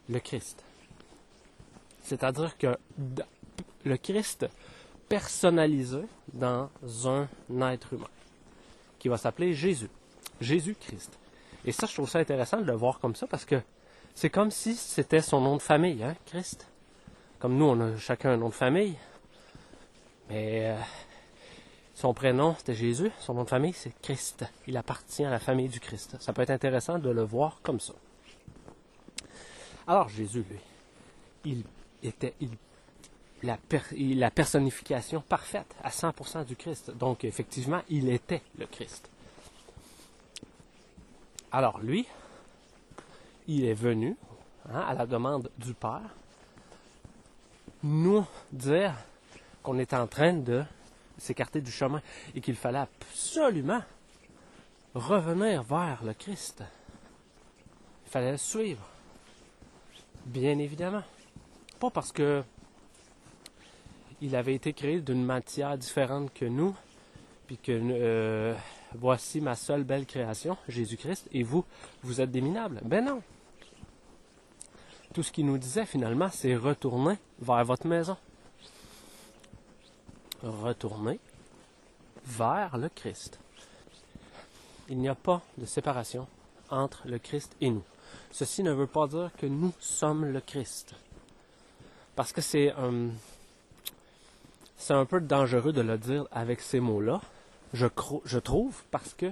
le 0.10 0.20
Christ. 0.20 0.64
C'est-à-dire 2.04 2.58
que 2.58 2.78
le 3.84 3.98
Christ 3.98 4.48
personnalisé 5.10 6.02
dans 6.34 6.70
un 7.06 7.28
être 7.72 7.94
humain, 7.94 8.10
qui 9.00 9.08
va 9.08 9.18
s'appeler 9.18 9.54
Jésus. 9.54 9.90
Jésus-Christ. 10.42 11.18
Et 11.66 11.72
ça, 11.72 11.88
je 11.88 11.94
trouve 11.94 12.10
ça 12.10 12.20
intéressant 12.20 12.58
de 12.58 12.66
le 12.66 12.74
voir 12.74 13.00
comme 13.00 13.16
ça, 13.16 13.28
parce 13.28 13.46
que 13.46 13.62
c'est 14.14 14.30
comme 14.30 14.52
si 14.52 14.76
c'était 14.76 15.22
son 15.22 15.42
nom 15.42 15.58
de 15.58 15.62
famille, 15.62 16.04
hein, 16.04 16.16
Christ. 16.26 16.68
Comme 17.40 17.58
nous, 17.58 17.66
on 17.66 17.80
a 17.82 17.98
chacun 17.98 18.32
un 18.32 18.38
nom 18.38 18.50
de 18.50 18.54
famille. 18.54 18.96
Mais 20.30 20.72
euh, 20.72 20.78
son 21.96 22.14
prénom, 22.14 22.56
c'était 22.58 22.76
Jésus. 22.76 23.10
Son 23.22 23.34
nom 23.34 23.46
de 23.46 23.50
famille, 23.50 23.74
c'est 23.74 23.94
Christ. 24.02 24.46
Il 24.68 24.76
appartient 24.76 25.24
à 25.24 25.30
la 25.30 25.40
famille 25.40 25.70
du 25.70 25.80
Christ. 25.80 26.18
Ça 26.20 26.34
peut 26.34 26.42
être 26.42 26.52
intéressant 26.52 27.00
de 27.00 27.10
le 27.10 27.24
voir 27.24 27.60
comme 27.64 27.80
ça. 27.80 27.94
Alors, 29.88 30.10
Jésus, 30.10 30.44
lui, 30.50 30.60
il 31.46 31.64
était 32.04 32.34
il, 32.42 32.50
la, 33.44 33.58
la 33.98 34.30
personnification 34.30 35.22
parfaite 35.22 35.74
à 35.84 35.90
100% 35.90 36.46
du 36.46 36.58
Christ. 36.58 36.92
Donc, 36.92 37.24
effectivement, 37.24 37.82
il 37.90 38.10
était 38.10 38.42
le 38.58 38.66
Christ. 38.66 39.10
Alors, 41.54 41.80
lui, 41.80 42.06
il 43.48 43.64
est 43.64 43.74
venu, 43.74 44.18
hein, 44.70 44.82
à 44.82 44.94
la 44.94 45.06
demande 45.06 45.50
du 45.58 45.74
Père, 45.74 46.02
nous 47.84 48.26
dire 48.52 48.94
qu'on 49.64 49.80
est 49.80 49.94
en 49.94 50.08
train 50.08 50.34
de 50.34 50.66
s'écarter 51.18 51.62
du 51.62 51.72
chemin 51.72 52.02
et 52.36 52.42
qu'il 52.42 52.56
fallait 52.56 52.80
absolument 52.80 53.82
revenir 54.94 55.64
vers 55.64 56.04
le 56.04 56.14
Christ. 56.14 56.64
Il 58.06 58.12
fallait 58.12 58.32
le 58.32 58.38
suivre. 58.38 58.88
Bien 60.26 60.58
évidemment. 60.58 61.04
Pas 61.80 61.90
parce 61.90 62.12
que 62.12 62.44
il 64.22 64.36
avait 64.36 64.56
été 64.56 64.74
créé 64.74 65.02
d'une 65.02 65.24
matière 65.24 65.78
différente 65.78 66.34
que 66.34 66.46
nous, 66.46 66.76
puis 67.48 67.58
que 67.58 67.72
euh, 67.72 68.56
voici 68.94 69.42
ma 69.42 69.56
seule 69.56 69.84
belle 69.84 70.06
création, 70.06 70.58
Jésus-Christ, 70.68 71.28
et 71.32 71.44
vous, 71.44 71.66
vous 72.02 72.22
êtes 72.22 72.32
des 72.32 72.42
minables. 72.42 72.80
Ben 72.86 73.04
non. 73.04 73.22
Tout 75.14 75.22
ce 75.22 75.32
qu'il 75.32 75.46
nous 75.46 75.58
disait 75.58 75.86
finalement, 75.86 76.30
c'est 76.30 76.56
retourner 76.56 77.18
vers 77.40 77.64
votre 77.66 77.88
maison. 77.88 78.18
Retourner 80.46 81.20
vers 82.24 82.78
le 82.78 82.90
Christ. 82.90 83.40
Il 84.90 85.00
n'y 85.00 85.10
a 85.10 85.16
pas 85.16 85.42
de 85.58 85.66
séparation 85.66 86.28
entre 86.70 87.02
le 87.08 87.18
Christ 87.18 87.56
et 87.62 87.70
nous. 87.70 87.84
Ceci 88.32 88.62
ne 88.62 88.72
veut 88.72 88.88
pas 88.88 89.08
dire 89.08 89.32
que 89.38 89.48
nous 89.48 89.74
sommes 89.80 90.26
le 90.26 90.40
Christ. 90.42 90.94
Parce 92.16 92.32
que 92.32 92.42
c'est 92.42 92.72
un, 92.74 93.10
c'est 94.78 94.94
un 94.94 95.06
peu 95.06 95.20
dangereux 95.20 95.74
de 95.74 95.82
le 95.82 95.98
dire 95.98 96.28
avec 96.32 96.62
ces 96.62 96.80
mots-là, 96.80 97.22
je, 97.74 97.88
je 98.26 98.40
trouve, 98.40 98.84
parce 98.92 99.14
que 99.16 99.32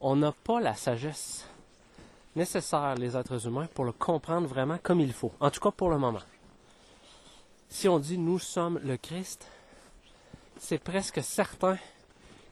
on 0.00 0.16
n'a 0.16 0.32
pas 0.32 0.60
la 0.60 0.74
sagesse 0.74 1.46
nécessaire, 2.34 2.94
les 2.94 3.16
êtres 3.16 3.46
humains, 3.46 3.68
pour 3.74 3.84
le 3.84 3.92
comprendre 3.92 4.46
vraiment 4.46 4.78
comme 4.82 5.00
il 5.00 5.12
faut. 5.12 5.32
En 5.40 5.50
tout 5.50 5.60
cas, 5.60 5.70
pour 5.70 5.90
le 5.90 5.98
moment. 5.98 6.22
Si 7.68 7.88
on 7.88 7.98
dit 7.98 8.18
nous 8.18 8.38
sommes 8.38 8.80
le 8.84 8.96
Christ, 8.96 9.48
c'est 10.58 10.78
presque 10.78 11.22
certain 11.22 11.78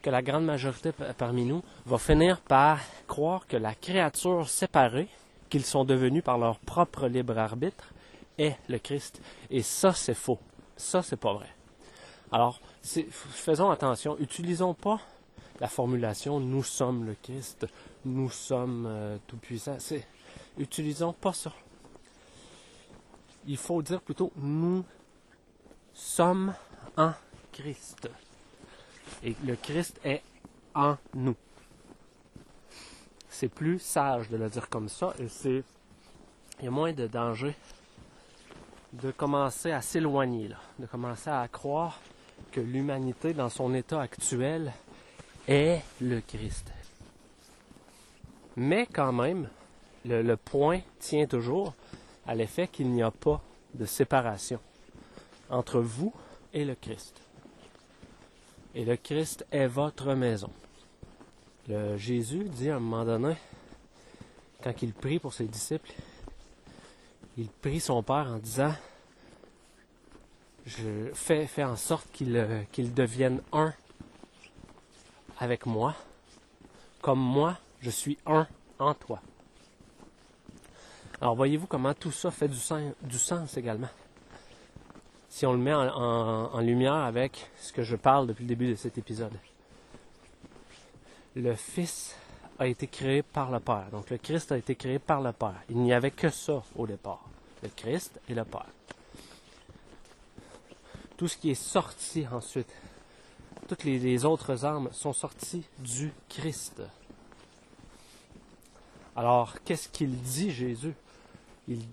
que 0.02 0.10
la 0.10 0.22
grande 0.22 0.44
majorité 0.44 0.92
parmi 1.16 1.44
nous 1.44 1.62
va 1.86 1.98
finir 1.98 2.40
par 2.40 2.80
croire 3.06 3.46
que 3.46 3.56
la 3.56 3.74
créature 3.74 4.48
séparée 4.48 5.08
qu'ils 5.48 5.64
sont 5.64 5.84
devenus 5.84 6.24
par 6.24 6.38
leur 6.38 6.58
propre 6.58 7.06
libre 7.06 7.38
arbitre 7.38 7.92
est 8.38 8.56
le 8.68 8.78
Christ. 8.78 9.20
Et 9.50 9.62
ça, 9.62 9.92
c'est 9.92 10.14
faux. 10.14 10.38
Ça, 10.76 11.02
c'est 11.02 11.16
pas 11.16 11.34
vrai. 11.34 11.48
Alors, 12.32 12.60
faisons 12.82 13.70
attention. 13.70 14.18
Utilisons 14.18 14.74
pas 14.74 15.00
la 15.60 15.68
formulation 15.68 16.40
nous 16.40 16.64
sommes 16.64 17.04
le 17.04 17.14
Christ, 17.22 17.66
nous 18.04 18.30
sommes 18.30 18.86
euh, 18.88 19.16
tout-puissants. 19.28 19.78
Utilisons 20.58 21.12
pas 21.12 21.32
ça. 21.32 21.52
Il 23.46 23.56
faut 23.56 23.80
dire 23.82 24.00
plutôt 24.00 24.32
nous 24.36 24.84
sommes 25.94 26.52
en 26.96 27.12
Christ. 27.52 28.08
Et 29.22 29.34
le 29.44 29.56
Christ 29.56 30.00
est 30.04 30.22
en 30.74 30.96
nous. 31.14 31.36
C'est 33.28 33.48
plus 33.48 33.78
sage 33.78 34.28
de 34.28 34.36
le 34.36 34.48
dire 34.48 34.68
comme 34.68 34.88
ça 34.88 35.14
et 35.18 35.28
c'est. 35.28 35.62
Il 36.58 36.66
y 36.66 36.68
a 36.68 36.70
moins 36.70 36.92
de 36.92 37.06
danger 37.06 37.56
de 38.92 39.10
commencer 39.10 39.72
à 39.72 39.80
s'éloigner, 39.80 40.50
de 40.78 40.86
commencer 40.86 41.30
à 41.30 41.48
croire 41.48 41.98
que 42.50 42.60
l'humanité 42.60 43.32
dans 43.32 43.48
son 43.48 43.74
état 43.74 44.00
actuel 44.00 44.72
est 45.48 45.82
le 46.00 46.20
Christ. 46.20 46.70
Mais 48.56 48.86
quand 48.86 49.12
même, 49.12 49.48
le, 50.04 50.34
point 50.36 50.80
tient 50.98 51.26
toujours 51.26 51.74
à 52.26 52.34
l'effet 52.34 52.68
qu'il 52.68 52.90
n'y 52.90 53.02
a 53.02 53.10
pas 53.10 53.40
de 53.74 53.86
séparation 53.86 54.60
entre 55.48 55.80
vous 55.80 56.12
et 56.52 56.64
le 56.64 56.74
Christ. 56.74 57.20
Et 58.74 58.84
le 58.84 58.96
Christ 58.96 59.46
est 59.50 59.66
votre 59.66 60.14
maison. 60.14 60.50
Le 61.68 61.96
Jésus 61.96 62.44
dit 62.44 62.70
à 62.70 62.76
un 62.76 62.80
moment 62.80 63.04
donné, 63.04 63.36
quand 64.62 64.82
il 64.82 64.92
prie 64.92 65.18
pour 65.18 65.34
ses 65.34 65.44
disciples, 65.44 65.92
il 67.36 67.48
prie 67.48 67.80
son 67.80 68.02
Père 68.02 68.28
en 68.28 68.38
disant, 68.38 68.74
je 70.64 71.10
fais, 71.12 71.48
en 71.64 71.76
sorte 71.76 72.10
qu'il 72.12 72.36
euh, 72.36 72.62
devienne 72.78 73.42
un 73.52 73.74
avec 75.38 75.66
moi, 75.66 75.94
comme 77.00 77.20
moi, 77.20 77.58
je 77.80 77.90
suis 77.90 78.16
un 78.26 78.46
en 78.78 78.94
toi. 78.94 79.20
Alors 81.20 81.36
voyez-vous 81.36 81.66
comment 81.66 81.94
tout 81.94 82.12
ça 82.12 82.30
fait 82.30 82.48
du 82.48 83.18
sens 83.18 83.56
également. 83.56 83.88
Si 85.32 85.46
on 85.46 85.52
le 85.52 85.58
met 85.58 85.72
en, 85.72 86.60
lumière 86.60 86.92
avec 86.92 87.50
ce 87.58 87.72
que 87.72 87.82
je 87.82 87.96
parle 87.96 88.26
depuis 88.26 88.42
le 88.42 88.48
début 88.48 88.68
de 88.68 88.74
cet 88.74 88.98
épisode. 88.98 89.32
Le 91.34 91.54
Fils 91.54 92.14
a 92.58 92.66
été 92.66 92.86
créé 92.86 93.22
par 93.22 93.50
le 93.50 93.58
Père. 93.58 93.86
Donc 93.92 94.10
le 94.10 94.18
Christ 94.18 94.52
a 94.52 94.58
été 94.58 94.74
créé 94.74 94.98
par 94.98 95.22
le 95.22 95.32
Père. 95.32 95.62
Il 95.70 95.78
n'y 95.78 95.94
avait 95.94 96.10
que 96.10 96.28
ça 96.28 96.62
au 96.76 96.86
départ. 96.86 97.24
Le 97.62 97.70
Christ 97.74 98.20
et 98.28 98.34
le 98.34 98.44
Père. 98.44 98.66
Tout 101.16 101.28
ce 101.28 101.38
qui 101.38 101.50
est 101.50 101.54
sorti 101.54 102.26
ensuite 102.30 102.70
toutes 103.68 103.84
les, 103.84 104.26
autres 104.26 104.66
âmes 104.66 104.90
sont 104.92 105.14
sorties 105.14 105.64
du 105.78 106.12
Christ. 106.28 106.82
Alors, 109.16 109.54
qu'est-ce 109.64 109.88
qu'il 109.88 110.14
dit 110.20 110.50
Jésus? 110.50 110.92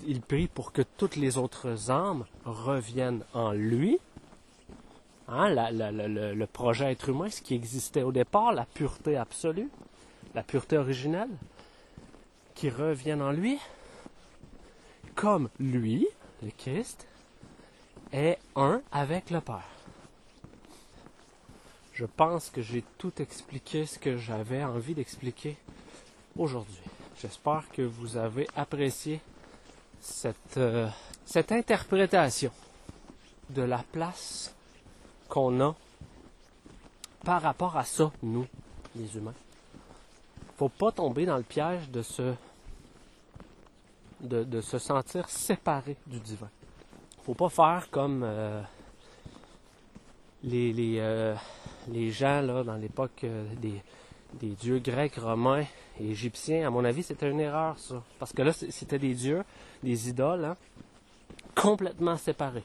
Il, 0.08 0.22
prie 0.22 0.48
pour 0.48 0.72
que 0.72 0.82
toutes 0.82 1.16
les 1.16 1.38
autres 1.38 1.92
âmes 1.92 2.26
reviennent 2.46 3.24
en 3.34 3.52
lui. 3.52 4.00
Hein, 5.28 5.50
le 5.50 6.46
projet 6.46 6.92
être 6.92 7.10
humain, 7.10 7.30
ce 7.30 7.42
qui 7.42 7.54
existait 7.54 8.04
au 8.04 8.12
départ, 8.12 8.52
la 8.52 8.66
pureté 8.66 9.16
absolue, 9.16 9.70
la 10.34 10.44
pureté 10.44 10.78
originelle, 10.78 11.30
qui 12.56 12.70
reviennent 12.70 13.22
en 13.22 13.32
lui, 13.32 13.60
comme 15.16 15.50
lui, 15.60 16.08
le 16.42 16.50
Christ, 16.58 17.08
est 18.12 18.40
un 18.56 18.82
avec 18.92 19.30
le 19.30 19.42
Père. 19.42 19.70
Je 21.94 22.06
pense 22.06 22.50
que 22.50 22.62
j'ai 22.62 22.84
tout 22.98 23.22
expliqué 23.22 23.86
ce 23.86 24.00
que 24.00 24.18
j'avais 24.18 24.64
envie 24.64 24.94
d'expliquer 24.94 25.58
aujourd'hui. 26.38 26.82
J'espère 27.22 27.66
que 27.74 27.82
vous 27.82 28.16
avez 28.16 28.48
apprécié 28.56 29.20
cette, 30.02 30.58
euh, 30.58 30.88
cette 31.26 31.52
interprétation 31.52 32.52
de 33.50 33.62
la 33.62 33.84
place 33.92 34.54
qu'on 35.28 35.60
a 35.62 35.76
par 37.24 37.42
rapport 37.42 37.78
à 37.78 37.84
ça, 37.84 38.12
nous, 38.24 38.48
les 38.96 39.18
humains. 39.18 39.34
Faut 40.58 40.70
pas 40.70 40.92
tomber 40.92 41.26
dans 41.26 41.38
le 41.38 41.44
piège 41.44 41.90
de 41.90 42.02
se, 42.02 42.38
sentir 44.78 45.30
séparé 45.30 45.96
du 46.08 46.20
divin. 46.20 46.50
Faut 47.24 47.34
pas 47.34 47.50
faire 47.50 47.88
comme 47.92 48.24
euh, 48.24 48.62
euh, 50.46 51.36
les 51.88 52.12
gens 52.12 52.42
là, 52.42 52.64
dans 52.64 52.76
l'époque 52.76 53.26
des, 53.58 54.50
dieux 54.56 54.80
grecs, 54.80 55.16
romains 55.16 55.66
et 56.00 56.12
égyptiens, 56.12 56.68
à 56.68 56.70
mon 56.70 56.86
avis, 56.86 57.04
c'était 57.04 57.30
une 57.30 57.40
erreur, 57.40 57.78
ça. 57.78 58.02
Parce 58.20 58.34
que 58.34 58.42
là, 58.42 58.54
c'était 58.54 59.00
des 59.00 59.14
dieux, 59.14 59.44
des 59.84 60.10
idoles, 60.10 60.46
hein, 60.46 60.58
complètement 61.56 62.18
séparés. 62.18 62.64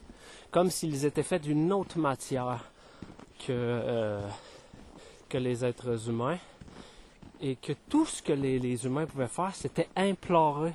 Comme 0.51 0.70
s'ils 0.70 1.05
étaient 1.05 1.23
faits 1.23 1.42
d'une 1.42 1.73
autre 1.73 1.99
matière 1.99 2.64
que, 3.40 3.51
euh, 3.51 4.20
que 5.29 5.38
les 5.38 5.64
êtres 5.64 6.09
humains. 6.09 6.38
Et 7.40 7.57
que 7.57 7.73
tout 7.88 8.07
ce 8.07 8.23
que 8.23 8.33
les, 8.33 8.59
les 8.59 8.87
humains 8.87 9.07
pouvaient 9.07 9.27
faire, 9.27 9.55
c'était 9.55 9.88
implorer 9.97 10.73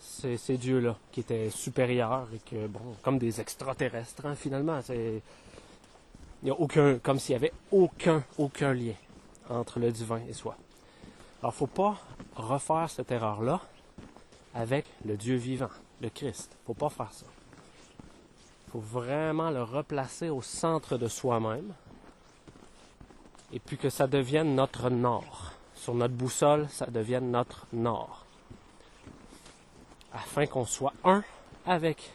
ces, 0.00 0.36
ces 0.36 0.56
dieux-là, 0.56 0.96
qui 1.10 1.20
étaient 1.20 1.50
supérieurs 1.50 2.28
et 2.34 2.38
que, 2.48 2.66
bon, 2.66 2.80
comme 3.02 3.18
des 3.18 3.40
extraterrestres, 3.40 4.26
hein, 4.26 4.34
finalement. 4.34 4.80
Il 4.90 5.20
n'y 6.44 6.50
a 6.50 6.54
aucun, 6.54 6.98
comme 6.98 7.18
s'il 7.18 7.32
n'y 7.32 7.44
avait 7.44 7.52
aucun, 7.72 8.22
aucun 8.38 8.74
lien 8.74 8.92
entre 9.48 9.80
le 9.80 9.90
divin 9.90 10.20
et 10.28 10.32
soi. 10.32 10.56
Alors, 11.44 11.52
faut 11.52 11.66
pas 11.66 11.98
refaire 12.36 12.88
cette 12.88 13.12
erreur-là 13.12 13.60
avec 14.54 14.86
le 15.04 15.14
Dieu 15.14 15.36
vivant, 15.36 15.68
le 16.00 16.08
Christ. 16.08 16.56
Faut 16.66 16.72
pas 16.72 16.88
faire 16.88 17.12
ça. 17.12 17.26
Il 18.66 18.70
faut 18.70 18.78
vraiment 18.78 19.50
le 19.50 19.62
replacer 19.62 20.30
au 20.30 20.40
centre 20.40 20.96
de 20.96 21.06
soi-même 21.06 21.74
et 23.52 23.58
puis 23.58 23.76
que 23.76 23.90
ça 23.90 24.06
devienne 24.06 24.54
notre 24.54 24.88
nord. 24.88 25.52
Sur 25.74 25.92
notre 25.94 26.14
boussole, 26.14 26.66
ça 26.70 26.86
devienne 26.86 27.30
notre 27.30 27.66
nord. 27.74 28.24
Afin 30.14 30.46
qu'on 30.46 30.64
soit 30.64 30.94
un 31.04 31.22
avec 31.66 32.10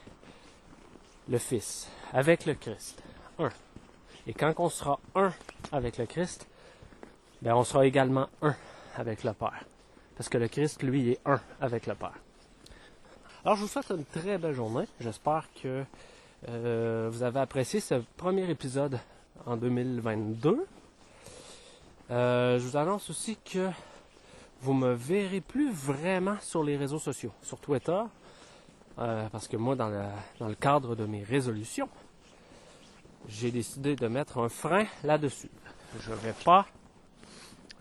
le 1.28 1.38
Fils, 1.38 1.88
avec 2.14 2.48
le 2.48 2.56
Christ. 2.56 3.00
Un. 3.38 3.52
Et 4.26 4.34
quand 4.34 4.56
on 4.58 4.70
sera 4.70 5.00
un 5.14 5.32
avec 5.72 6.00
le 6.00 6.08
Christ, 6.08 6.48
ben 7.44 7.54
on 7.54 7.64
sera 7.64 7.86
également 7.86 8.28
un 8.42 8.56
avec 9.00 9.24
le 9.24 9.34
Père. 9.34 9.64
Parce 10.16 10.30
que 10.30 10.38
le 10.38 10.50
Christ, 10.50 10.84
lui, 10.84 11.12
est 11.12 11.20
un 11.26 11.40
avec 11.62 11.88
le 11.88 11.96
Père. 11.96 12.14
Alors, 13.46 13.56
je 13.56 13.62
vous 13.62 13.68
souhaite 13.68 13.90
une 13.90 14.04
très 14.04 14.38
belle 14.38 14.54
journée. 14.54 14.86
J'espère 15.00 15.48
que 15.62 15.84
euh, 16.50 17.10
vous 17.12 17.24
avez 17.24 17.40
apprécié 17.40 17.80
ce 17.80 17.96
premier 18.18 18.50
épisode 18.50 19.00
en 19.46 19.56
2022. 19.56 20.66
Euh, 22.12 22.60
je 22.60 22.64
vous 22.64 22.76
annonce 22.76 23.10
aussi 23.10 23.38
que 23.38 23.70
vous 24.62 24.74
me 24.74 24.94
verrez 24.94 25.40
plus 25.40 25.72
vraiment 25.72 26.36
sur 26.42 26.64
les 26.64 26.76
réseaux 26.76 27.00
sociaux, 27.00 27.32
sur 27.42 27.60
Twitter, 27.60 28.02
euh, 28.98 29.30
parce 29.30 29.48
que 29.48 29.56
moi, 29.56 29.76
dans, 29.76 29.90
dans 30.40 30.48
le 30.50 30.56
cadre 30.56 30.96
de 30.96 31.06
mes 31.06 31.24
résolutions, 31.24 31.88
j'ai 33.30 33.52
décidé 33.52 33.96
de 33.96 34.08
mettre 34.08 34.40
un 34.40 34.50
frein 34.50 34.86
là-dessus. 35.06 35.52
Je 36.02 36.12
ne 36.12 36.16
vais 36.18 36.34
pas 36.44 36.66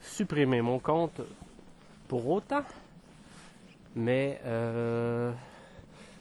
supprimer 0.01 0.63
mon 0.63 0.79
compte 0.79 1.21
pour 2.09 2.29
autant, 2.29 2.63
mais 3.95 4.41
euh, 4.45 5.33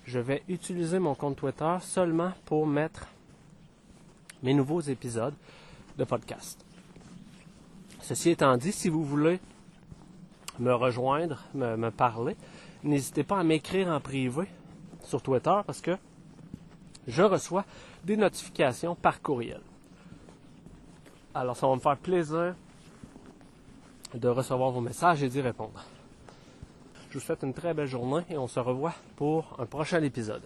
je 0.06 0.20
vais 0.20 0.44
utiliser 0.48 1.00
mon 1.00 1.16
compte 1.16 1.38
Twitter 1.38 1.78
seulement 1.82 2.32
pour 2.46 2.68
mettre 2.68 3.08
mes 4.44 4.54
nouveaux 4.54 4.82
épisodes 4.82 5.34
de 5.98 6.04
podcast. 6.04 6.64
Ceci 8.02 8.30
étant 8.30 8.56
dit, 8.58 8.72
si 8.72 8.90
vous 8.90 9.04
voulez 9.04 9.40
me 10.60 10.74
rejoindre, 10.74 11.44
me, 11.54 11.76
me 11.76 11.92
parler, 11.92 12.36
n'hésitez 12.84 13.24
pas 13.24 13.40
à 13.40 13.44
m'écrire 13.44 13.90
en 13.90 14.00
privé 14.00 14.48
sur 15.04 15.22
Twitter 15.22 15.60
parce 15.66 15.82
que 15.82 15.98
je 17.08 17.24
reçois 17.24 17.66
des 18.04 18.18
notifications 18.18 18.96
par 18.96 19.22
courriel. 19.22 19.62
Alors 21.34 21.56
ça 21.56 21.68
va 21.68 21.76
me 21.76 21.80
faire 21.80 21.98
plaisir 21.98 22.56
de 24.14 24.28
recevoir 24.28 24.72
vos 24.72 24.82
messages 24.82 25.24
et 25.24 25.30
d'y 25.30 25.42
répondre. 25.42 25.84
Je 27.10 27.18
vous 27.18 27.26
souhaite 27.26 27.44
une 27.44 27.54
très 27.54 27.74
belle 27.74 27.88
journée 27.88 28.24
et 28.30 28.38
on 28.38 28.48
se 28.48 28.60
revoit 28.60 28.94
pour 29.16 29.56
un 29.60 29.66
prochain 29.66 30.02
épisode. 30.04 30.44